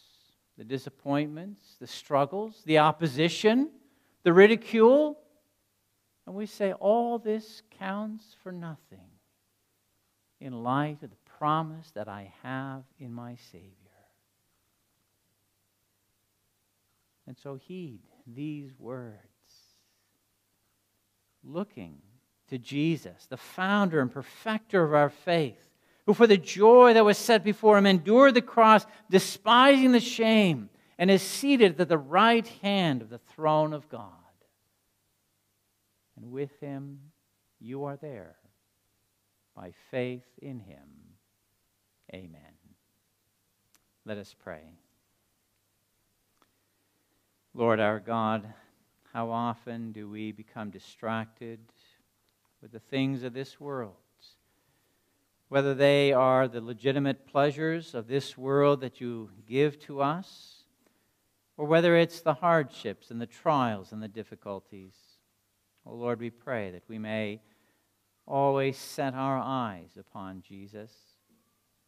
the 0.58 0.63
disappointments, 0.63 1.75
the 1.79 1.88
struggles, 1.88 2.63
the 2.65 2.79
opposition, 2.79 3.69
the 4.23 4.34
ridicule. 4.34 5.19
And 6.25 6.36
we 6.36 6.47
say, 6.47 6.73
all 6.73 7.19
this 7.19 7.62
counts 7.77 8.36
for 8.41 8.51
nothing 8.51 9.12
in 10.41 10.63
light 10.63 11.03
of 11.03 11.12
the 11.12 11.15
promise 11.39 11.89
that 11.91 12.08
I 12.08 12.32
have 12.43 12.84
in 12.99 13.12
my 13.12 13.38
Savior. 13.52 13.73
And 17.25 17.38
so 17.38 17.56
heed 17.56 18.02
these 18.28 18.71
words, 18.78 19.15
looking 21.43 21.97
to 22.49 22.58
Jesus, 22.58 23.28
the 23.30 23.38
founder 23.38 24.02
and 24.02 24.12
perfecter 24.12 24.84
of 24.84 24.93
our 24.93 25.10
faith 25.10 25.69
who 26.10 26.13
for 26.15 26.25
the 26.25 26.38
joy 26.38 26.95
that 26.95 27.06
was 27.06 27.19
set 27.19 27.43
before 27.43 27.78
him 27.78 27.86
endured 27.86 28.34
the 28.34 28.41
cross, 28.41 28.84
despising 29.12 29.91
the 29.91 29.99
shame, 29.99 30.67
and 30.97 31.12
is 31.12 31.21
seated 31.21 31.80
at 31.80 31.88
the 31.88 31.99
right 31.99 32.47
hand 32.63 33.04
of 33.04 33.12
the 33.12 33.19
throne 33.36 33.73
of 33.73 33.88
God. 33.89 34.10
And 36.17 36.32
with 36.32 36.49
him 36.60 36.99
you 37.60 37.84
are 37.84 37.95
there 37.95 38.38
by 39.56 39.73
faith 39.91 40.25
in 40.41 40.60
him. 40.60 41.08
Amen. 42.13 42.41
Let 44.05 44.17
us 44.17 44.35
pray. 44.37 44.63
Lord 47.53 47.79
our 47.79 47.99
God, 47.99 48.53
how 49.13 49.29
often 49.29 49.91
do 49.91 50.09
we 50.09 50.31
become 50.31 50.69
distracted 50.69 51.59
with 52.61 52.71
the 52.71 52.79
things 52.79 53.23
of 53.23 53.33
this 53.33 53.59
world? 53.59 53.95
whether 55.49 55.73
they 55.73 56.13
are 56.13 56.47
the 56.47 56.61
legitimate 56.61 57.27
pleasures 57.27 57.95
of 57.95 58.07
this 58.07 58.37
world 58.37 58.81
that 58.81 59.01
you 59.01 59.31
give 59.47 59.79
to 59.79 59.99
us, 59.99 60.63
or 61.57 61.65
whether 61.65 61.97
it's 61.97 62.21
the 62.21 62.35
hardships 62.35 63.09
and 63.09 63.19
the 63.19 63.25
trials 63.25 63.91
and 63.91 64.01
the 64.01 64.07
difficulties. 64.07 64.93
Oh 65.85 65.95
Lord, 65.95 66.19
we 66.19 66.29
pray 66.29 66.69
that 66.71 66.83
we 66.87 66.99
may 66.99 67.41
always 68.27 68.77
set 68.77 69.15
our 69.15 69.39
eyes 69.39 69.97
upon 69.99 70.43
Jesus, 70.47 70.91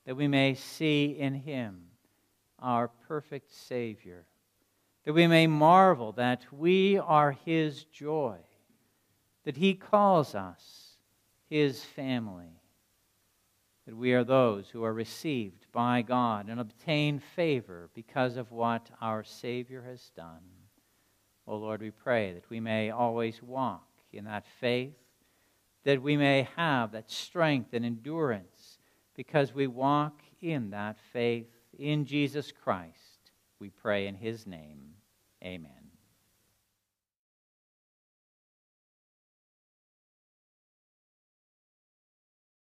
that 0.05 0.15
we 0.15 0.27
may 0.27 0.53
see 0.55 1.05
in 1.17 1.33
him 1.33 1.83
our 2.59 2.87
perfect 3.07 3.51
Savior, 3.51 4.25
that 5.05 5.13
we 5.13 5.27
may 5.27 5.47
marvel 5.47 6.11
that 6.13 6.45
we 6.51 6.97
are 6.97 7.31
his 7.31 7.83
joy, 7.85 8.37
that 9.45 9.57
he 9.57 9.73
calls 9.73 10.35
us 10.35 10.97
his 11.49 11.83
family 11.83 12.61
that 13.85 13.95
we 13.95 14.13
are 14.13 14.23
those 14.23 14.69
who 14.69 14.83
are 14.83 14.93
received 14.93 15.65
by 15.71 16.01
God 16.01 16.47
and 16.47 16.59
obtain 16.59 17.19
favor 17.19 17.89
because 17.93 18.37
of 18.37 18.51
what 18.51 18.89
our 19.01 19.23
Savior 19.23 19.81
has 19.81 20.11
done. 20.15 20.39
O 21.47 21.53
oh 21.53 21.57
Lord, 21.57 21.81
we 21.81 21.91
pray 21.91 22.33
that 22.33 22.49
we 22.49 22.59
may 22.59 22.91
always 22.91 23.41
walk 23.41 23.87
in 24.13 24.25
that 24.25 24.45
faith, 24.59 24.93
that 25.83 26.01
we 26.01 26.15
may 26.15 26.47
have 26.55 26.91
that 26.91 27.09
strength 27.09 27.73
and 27.73 27.83
endurance 27.83 28.60
because 29.21 29.53
we 29.53 29.67
walk 29.67 30.19
in 30.41 30.71
that 30.71 30.97
faith 31.13 31.45
in 31.77 32.05
Jesus 32.05 32.51
Christ. 32.51 33.29
We 33.59 33.69
pray 33.69 34.07
in 34.07 34.15
His 34.15 34.47
name. 34.47 34.95
Amen. 35.43 35.80